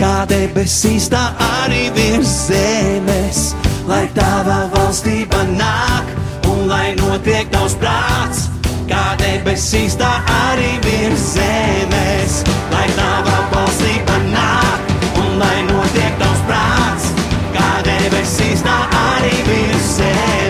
kā 0.00 0.24
debesīs, 0.30 1.10
tā 1.12 1.20
arī 1.60 1.90
virs 1.92 2.30
zemes. 2.46 3.42
Lai 3.84 4.06
tava 4.16 4.70
valstība 4.72 5.42
nāk, 5.50 6.08
un 6.48 6.64
lai 6.70 6.94
notiek 6.96 7.52
tavs 7.52 7.76
prāts, 7.76 8.46
kā 8.88 9.04
debesīs, 9.20 9.98
tā 10.00 10.12
arī 10.48 10.72
virs 10.86 11.26
zemes. 11.34 12.40
Lai 12.72 12.88
tava 12.96 13.42
valstība 13.52 14.22
nāk, 14.30 14.94
un 15.20 15.36
lai 15.42 15.58
notiek 15.68 16.16
tavs 16.22 16.46
prāts, 16.48 17.10
kā 17.58 17.68
debesīs, 17.90 18.64
tā 18.64 18.78
arī 19.02 19.36
virs 19.50 19.98
zemes. 19.98 20.41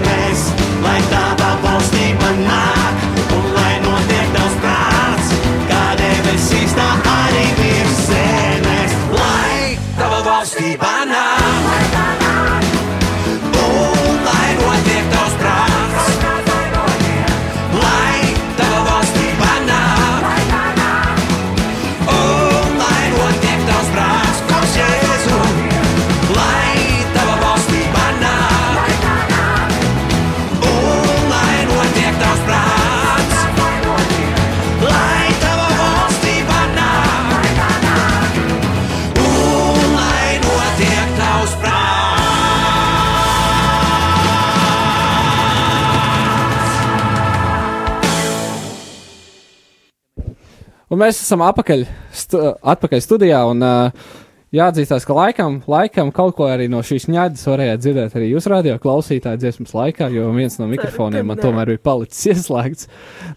Un 50.93 51.01
mēs 51.01 51.22
esam 51.22 51.40
apakaļ, 51.47 51.86
stu, 52.12 52.43
atpakaļ 52.74 53.01
studijā. 53.01 53.40
Un, 53.49 53.64
uh, 53.64 54.12
Jāatzīstās, 54.53 55.07
ka 55.09 55.14
laikam, 55.16 55.55
laikam 55.64 56.11
kaut 56.12 56.34
ko 56.36 56.45
arī 56.53 56.66
no 56.68 56.82
šīs 56.84 57.07
ņēdes 57.09 57.47
varējāt 57.49 57.80
dzirdēt 57.80 58.16
arī 58.18 58.26
jūs 58.34 58.45
radio 58.53 58.74
klausītāju 58.82 59.40
dziesmas 59.40 59.70
laikā, 59.72 60.11
jo 60.12 60.26
viens 60.36 60.59
no 60.61 60.66
mikrofoniem 60.68 61.24
man 61.30 61.40
tomēr 61.40 61.70
bija 61.72 61.80
palicis 61.88 62.26
ieslēgts. 62.34 62.90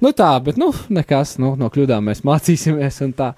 Nu 0.04 0.12
tā, 0.12 0.34
bet 0.44 0.60
nu 0.60 0.74
nekas, 0.92 1.38
nu 1.40 1.54
no 1.56 1.70
kļūdām 1.72 2.12
mēs 2.12 2.20
mācīsimies 2.28 3.00
un 3.08 3.16
tā. 3.16 3.30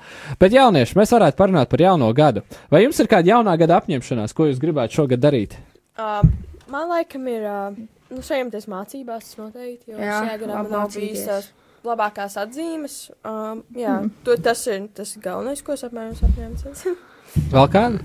Bet 0.42 0.58
jaunieši, 0.58 0.98
mēs 0.98 1.14
varētu 1.14 1.38
parunāt 1.38 1.70
par 1.70 1.86
jauno 1.86 2.10
gadu. 2.18 2.42
Vai 2.74 2.82
jums 2.82 2.98
ir 3.04 3.12
kāda 3.14 3.36
jaunā 3.36 3.54
gada 3.62 3.78
apņemšanās, 3.78 4.34
ko 4.34 4.50
jūs 4.50 4.64
gribētu 4.66 4.98
šogad 4.98 5.22
darīt? 5.22 5.54
Uh, 6.02 6.26
man 6.74 6.90
laikam 6.96 7.30
ir, 7.30 7.46
uh, 7.46 7.78
nu, 8.10 8.26
tas 8.26 8.66
mācībās 8.74 9.30
tas 9.30 9.38
noteikti, 9.38 9.94
jo 9.94 10.02
Jā, 10.02 10.24
šajā 10.26 10.42
gadā 10.48 10.64
man 10.64 10.74
nav 10.74 10.88
mācīties. 10.88 11.14
bijis 11.14 11.30
tās 11.30 11.54
labākās 11.88 12.38
atzīmes. 12.42 12.98
Um, 13.24 13.64
jā, 13.76 13.98
mm. 14.04 14.14
to, 14.28 14.38
tas 14.44 14.64
ir 14.70 14.88
tas 14.98 15.16
galvenais, 15.24 15.64
ko 15.66 15.76
es 15.78 15.86
apmēram 15.88 16.16
apņēmu. 16.30 16.96
Vēl 17.54 17.70
kāda? 17.74 18.02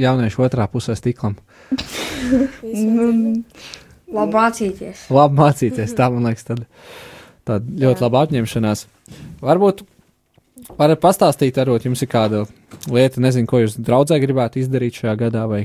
Jaunieši 0.00 0.40
otrā 0.42 0.66
pusē 0.70 0.96
stiklam. 0.98 1.36
Mm, 2.64 3.44
Labi 4.14 4.34
mācīties. 4.36 5.06
Labi 5.14 5.38
mācīties, 5.38 5.94
tā 5.96 6.08
man 6.12 6.26
liekas, 6.28 6.46
tad, 6.48 6.64
tad 7.46 7.68
ļoti 7.68 8.00
Jā. 8.00 8.06
laba 8.06 8.24
apņemšanās. 8.26 8.84
Varbūt 9.44 9.84
varat 10.78 11.02
pastāstīt, 11.02 11.58
varbūt 11.60 11.86
jums 11.88 12.02
ir 12.04 12.10
kāda 12.10 12.44
lieta, 12.90 13.22
nezinu, 13.22 13.48
ko 13.50 13.62
jūs 13.62 13.78
draudzē 13.78 14.18
gribētu 14.22 14.62
izdarīt 14.62 15.00
šajā 15.00 15.14
gadā 15.26 15.46
vai 15.50 15.64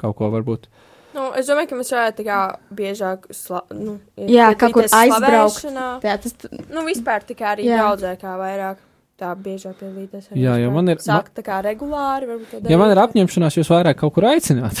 kaut 0.00 0.16
ko 0.18 0.30
varbūt. 0.32 0.68
Nu, 1.14 1.28
es 1.38 1.46
domāju, 1.46 1.68
ka 1.70 1.76
mēs 1.78 1.92
varētu 1.94 2.24
kā 2.26 2.38
biežāk, 2.74 3.28
sla, 3.34 3.60
nu, 3.74 3.98
Jā, 4.18 4.48
kaut 4.58 4.74
kur 4.74 4.88
aizbraukt. 4.88 5.68
Jā, 6.02 6.16
tas 6.18 6.34
Nu, 6.72 6.82
vispār 6.88 7.22
tā 7.28 7.36
kā 7.38 7.52
arī 7.54 7.68
Jā. 7.68 7.78
draudzē 7.78 8.16
kā 8.20 8.34
vairāk. 8.40 8.82
Tā 9.14 9.28
biežāk 9.38 9.76
piedalīties. 9.78 10.24
Jā, 10.34 10.56
jo 10.58 10.72
man 10.74 10.88
ir- 10.90 10.98
Sākt 10.98 11.36
tā 11.38 11.42
kā 11.46 11.60
regulāri, 11.62 12.26
varbūt 12.26 12.50
to 12.50 12.70
Ja 12.70 12.76
man 12.80 12.90
ir 12.90 12.98
apņemšanās 12.98 13.54
jūs 13.60 13.70
vairāk 13.70 13.94
kaut 14.00 14.12
kur 14.16 14.24
aicināt, 14.26 14.74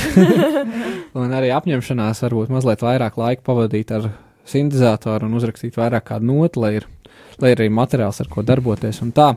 un 1.14 1.30
arī 1.38 1.52
apņemšanās 1.54 2.22
varbūt 2.26 2.50
mazliet 2.50 2.82
vairāk 2.82 3.14
laika 3.20 3.46
pavadīt 3.46 3.92
ar 3.94 4.08
sintēzatoru 4.50 5.28
un 5.28 5.38
uzrakstīt 5.38 5.78
vairāk 5.78 6.08
kādu 6.10 6.26
notu, 6.32 6.64
lai 6.64 6.72
ir, 6.80 6.88
lai 7.38 7.52
ir 7.54 7.62
arī 7.62 7.70
materiāls, 7.70 8.18
ar 8.24 8.26
ko 8.32 8.42
darboties 8.42 8.98
un 9.06 9.12
tā. 9.14 9.28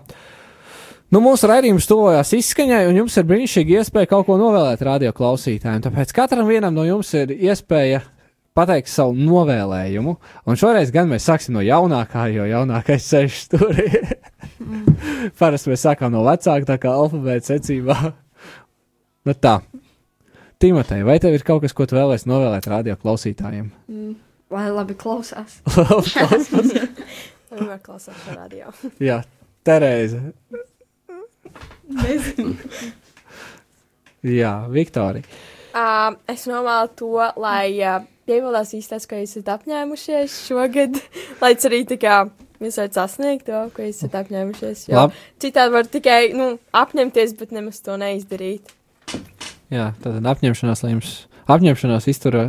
Nu, 1.07 1.21
mūsu 1.23 1.47
raidījums 1.47 1.85
tuvojās 1.87 2.33
izskaņai, 2.35 2.81
un 2.89 2.97
jums 2.99 3.13
ir 3.15 3.27
brīnišķīga 3.29 3.77
iespēja 3.79 4.09
kaut 4.11 4.25
ko 4.27 4.35
novēlēt 4.41 4.81
radio 4.83 5.13
klausītājiem. 5.15 5.85
Tāpēc 5.85 6.11
katram 6.15 6.49
vienam 6.49 6.75
no 6.75 6.83
jums 6.83 7.13
ir 7.15 7.31
iespēja 7.31 8.01
pateikt 8.57 8.91
savu 8.91 9.15
novēlējumu. 9.15 10.17
Un 10.43 10.59
šoreiz 10.59 10.91
gan 10.91 11.07
mēs 11.07 11.29
sāksim 11.29 11.55
no 11.55 11.63
jaunākā, 11.63 12.25
jo 12.35 12.43
jaunākais 12.49 13.07
sēž 13.07 13.37
stūrī. 13.45 13.87
Parasti 15.39 15.71
mēs 15.71 15.85
sākām 15.87 16.11
no 16.11 16.25
vecāka, 16.27 16.67
tā 16.73 16.77
kā 16.83 16.91
alfabēta 16.91 17.53
secībā. 17.53 17.97
Nu 19.27 19.37
tā. 19.39 19.61
Timotei, 20.59 21.05
vai 21.07 21.21
tev 21.23 21.37
ir 21.37 21.47
kaut 21.47 21.63
kas, 21.63 21.75
ko 21.77 21.87
tu 21.87 21.95
vēlēsi 21.95 22.27
novēlēt 22.27 22.67
radio 22.67 22.97
klausītājiem? 22.99 23.71
Mm, 23.87 24.13
lai 24.51 24.67
labi 24.73 24.97
klausās. 24.99 25.61
Vienmēr 25.71 27.79
klausās 27.79 28.19
šo 28.25 28.35
radio. 28.35 28.75
Jā, 28.99 29.21
Terēza. 29.67 30.21
Nezinu. 31.87 32.55
Jā, 34.39 34.53
Viktorija. 34.73 35.23
Uh, 35.77 36.15
es 36.31 36.47
novēlu 36.49 36.89
to, 36.97 37.11
lai 37.37 37.69
uh, 37.85 38.01
piepildās 38.27 38.73
īstās, 38.75 39.05
ko 39.07 39.19
jūs 39.19 39.35
esat 39.37 39.53
apņēmušies 39.57 40.37
šogad, 40.47 40.99
lai 41.43 41.53
arī 41.69 41.83
tā 41.87 41.99
kā 42.01 42.19
jūs 42.63 42.79
varat 42.81 42.97
sasniegt 42.97 43.47
to, 43.47 43.61
ko 43.75 43.85
jūs 43.85 44.01
esat 44.01 44.17
apņēmušies. 44.23 44.87
Jo 44.89 45.03
Labi. 45.03 45.25
citādi 45.43 45.75
var 45.75 45.89
tikai, 45.91 46.21
nu, 46.37 46.55
apņemties, 46.75 47.35
bet 47.39 47.53
nemaz 47.55 47.81
to 47.85 47.97
neizdarīt. 48.01 48.73
Jā, 49.73 49.91
tad 50.01 50.25
apņemšanās, 50.33 50.81
lai 50.83 50.95
jums 50.95 51.11
apņemšanās 51.51 52.09
iztur. 52.11 52.39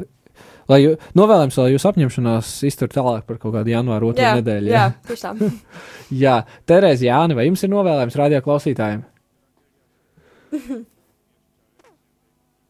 Lai 0.68 0.82
jū, 0.82 0.97
novēlējums, 1.16 1.57
lai 1.62 1.70
jūs 1.72 1.86
apņemšanās 1.89 2.49
iztur 2.68 2.91
tālāk 2.93 3.24
par 3.28 3.39
kaut 3.41 3.55
kādu 3.55 3.72
janvāru 3.72 4.11
otru 4.11 4.24
jā, 4.24 4.34
nedēļu. 4.36 4.72
jā, 4.72 4.82
tieši 5.09 5.24
tā. 5.24 5.53
jā, 6.24 6.34
Terēza, 6.68 7.07
Jāni, 7.09 7.36
vai 7.39 7.47
jums 7.49 7.64
ir 7.64 7.72
novēlējums 7.72 8.18
radio 8.20 8.43
klausītājiem? 8.45 9.07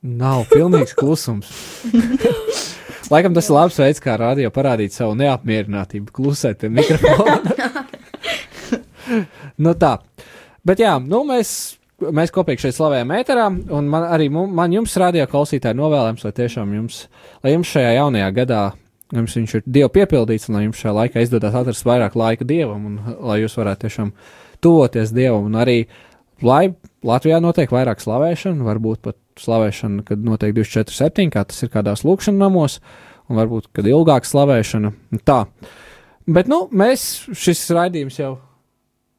Nav 0.03 0.45
pilnīgs 0.53 0.95
klusums. 0.99 1.51
Laikam 3.13 3.35
tas 3.35 3.49
ir 3.49 3.57
labs 3.57 3.79
veids, 3.81 4.03
kā 4.05 4.19
radio 4.21 4.51
parādīt 4.53 4.93
savu 4.95 5.15
neapmierinātību, 5.19 6.13
klusēt 6.15 6.61
pie 6.61 6.69
mikrofona. 6.71 7.87
nu 9.65 9.73
tā. 9.81 9.95
Bet 10.69 10.83
jā, 10.83 10.99
nu 11.01 11.23
mēs, 11.27 11.53
mēs 12.05 12.33
kopīgi 12.35 12.67
šeit 12.67 12.77
slavējam 12.77 13.15
ēterā, 13.17 13.47
un 13.79 13.89
man 13.91 14.05
arī 14.13 14.29
man 14.31 14.75
jums, 14.75 14.97
radio 15.01 15.25
klausītāji, 15.31 15.79
novēlējums, 15.81 16.27
lai 16.29 16.35
tiešām 16.37 16.75
jums, 16.77 17.01
lai 17.43 17.55
jums 17.55 17.73
šajā 17.73 17.95
jaunajā 17.97 18.29
gadā, 18.43 18.61
jums 19.17 19.39
viņš 19.41 19.57
ir 19.57 19.65
Dievu 19.79 19.95
piepildīts, 19.97 20.51
un 20.51 20.59
lai 20.59 20.67
jums 20.67 20.83
šajā 20.83 20.95
laikā 21.01 21.25
izdodas 21.25 21.57
atrast 21.57 21.89
vairāk 21.89 22.19
laika 22.19 22.47
Dievam, 22.49 22.85
un 22.91 23.17
lai 23.31 23.41
jūs 23.41 23.57
varētu 23.59 23.87
tiešām 23.87 24.13
tuvoties 24.63 25.15
Dievam, 25.17 25.49
un 25.49 25.59
arī, 25.65 25.79
lai 26.45 26.67
Latvijā 27.07 27.39
notiek 27.39 27.71
vairāk 27.71 28.01
slavēšana, 28.03 28.65
varbūt 28.67 29.03
pat 29.05 29.19
slavēšana, 29.39 30.03
kad 30.09 30.23
notiek 30.27 30.55
24-7, 30.57 31.29
kā 31.31 31.45
tas 31.47 31.63
ir 31.63 31.71
kādās 31.71 32.03
lūkšanas 32.07 32.41
namos, 32.41 32.79
un 33.31 33.39
varbūt, 33.39 33.69
kad 33.77 33.87
ilgāk 33.87 34.27
slavēšana, 34.27 34.91
tā. 35.29 35.45
Bet, 36.27 36.51
nu, 36.51 36.65
mēs, 36.75 37.29
šis 37.39 37.63
raidījums 37.77 38.19
jau, 38.19 38.33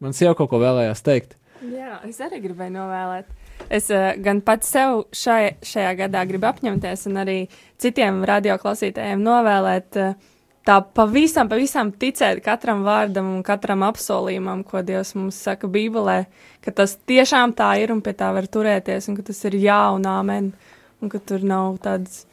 man 0.04 0.18
jau 0.18 0.36
kaut 0.36 0.52
ko 0.52 0.60
vēlējās 0.62 1.06
teikt. 1.06 1.38
Jā, 1.70 2.02
es 2.08 2.20
arī 2.24 2.42
gribēju 2.44 2.76
novēlēt. 2.76 3.32
Es 3.72 3.90
uh, 3.92 4.12
gan 4.24 4.40
pats 4.44 4.70
sev 4.72 5.06
šai, 5.16 5.56
šajā 5.64 5.96
gadā 6.04 6.26
gribu 6.28 6.48
apņemties, 6.52 7.08
un 7.10 7.20
arī 7.24 7.40
citiem 7.80 8.22
radioklausītājiem 8.28 9.24
novēlēt 9.24 10.00
uh, 10.00 10.30
tā 10.70 10.78
pavisam, 10.96 11.50
pavisam 11.50 11.90
ticēt 11.92 12.44
katram 12.46 12.84
vārdam 12.86 13.28
un 13.34 13.44
katram 13.46 13.84
apsolījumam, 13.88 14.62
ko 14.68 14.84
Dievs 14.86 15.16
mums 15.18 15.40
saka 15.42 15.70
Bībelē, 15.72 16.22
ka 16.66 16.74
tas 16.76 16.96
tiešām 17.10 17.56
tā 17.58 17.72
ir 17.82 17.94
un 17.96 18.04
pie 18.06 18.14
tā 18.18 18.30
var 18.36 18.46
turēties, 18.46 19.10
un 19.10 19.18
ka 19.18 19.26
tas 19.32 19.42
ir 19.50 19.58
jā 19.64 19.82
un 19.96 20.06
āmen, 20.10 20.52
un 21.02 21.12
ka 21.12 21.22
tur 21.24 21.46
nav 21.46 21.80
tāds 21.84 22.24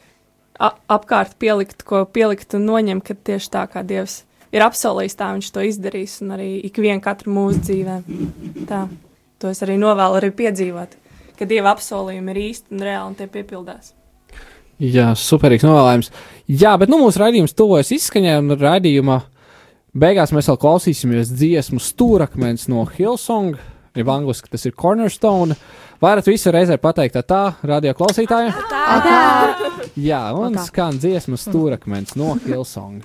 apkārt 0.59 1.37
pielikt, 1.41 1.84
ko 1.89 2.05
pielikt 2.05 2.57
un 2.59 2.68
noņemt, 2.68 3.05
ka 3.07 3.16
tieši 3.16 3.53
tā 3.57 3.64
kā 3.72 3.84
Dievs 3.87 4.22
ir 4.53 4.64
apsolījis, 4.64 5.16
tā 5.16 5.32
viņš 5.34 5.51
to 5.53 5.64
izdarīs, 5.70 6.20
un 6.24 6.37
arī 6.37 6.51
ikvienu 6.68 7.05
katru 7.05 7.32
mūsu 7.32 7.64
dzīvē. 7.64 7.99
Tā, 8.68 8.87
to 9.41 9.53
es 9.53 9.64
arī 9.64 9.80
novēlu 9.80 10.20
arī 10.20 10.32
piedzīvot, 10.45 10.97
ka 11.37 11.49
Dieva 11.49 11.76
apsolījumi 11.76 12.32
ir 12.32 12.43
īsti 12.51 12.76
un 12.76 12.89
reāli 12.89 13.12
un 13.12 13.18
tie 13.18 13.28
piepildās. 13.32 13.95
Jā, 14.82 15.14
superīgs 15.16 15.64
novēlējums. 15.64 16.10
Jā, 16.52 16.74
bet 16.76 16.90
nu, 16.92 16.98
mūsu 17.00 17.22
raidījums 17.22 17.56
tuvojas 17.56 17.94
izskaņai, 17.96 18.34
un 18.42 18.56
raidījuma 18.60 19.22
beigās 19.96 20.34
mēs 20.36 20.50
vēl 20.50 20.58
klausīsimies 20.60 21.32
dziesmu 21.32 21.80
stūrakmens 21.80 22.68
no 22.68 22.84
Hillsong, 22.92 23.56
jeb 23.96 24.10
angliski 24.12 24.52
tas 24.52 24.68
ir 24.68 24.76
Cornerstone. 24.76 25.56
Varat 26.02 26.28
visu 26.28 26.52
reizē 26.52 26.76
pateikt 26.76 27.16
tā, 27.16 27.22
tā 27.24 27.42
radio 27.64 27.94
klausītājiem? 27.96 28.52
Tā. 28.68 29.76
Jā, 29.96 30.22
un 30.36 30.58
Tā. 30.58 30.66
skan 30.68 30.98
dziesmu 31.00 31.38
stūrakmens 31.40 32.12
no 32.20 32.34
Hillsong. 32.44 33.00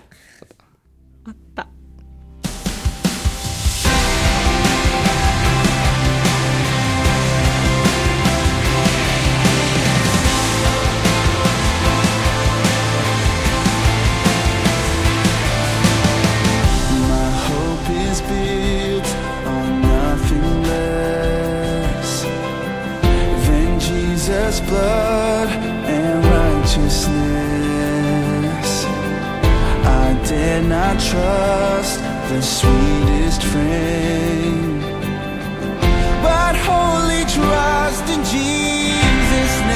Not 30.94 31.00
trust 31.00 32.00
the 32.30 32.42
sweetest 32.42 33.44
friend, 33.44 34.82
but 36.22 36.56
wholly 36.68 37.24
trust 37.26 38.04
in 38.10 38.22
Jesus' 38.26 39.60
name. 39.62 39.71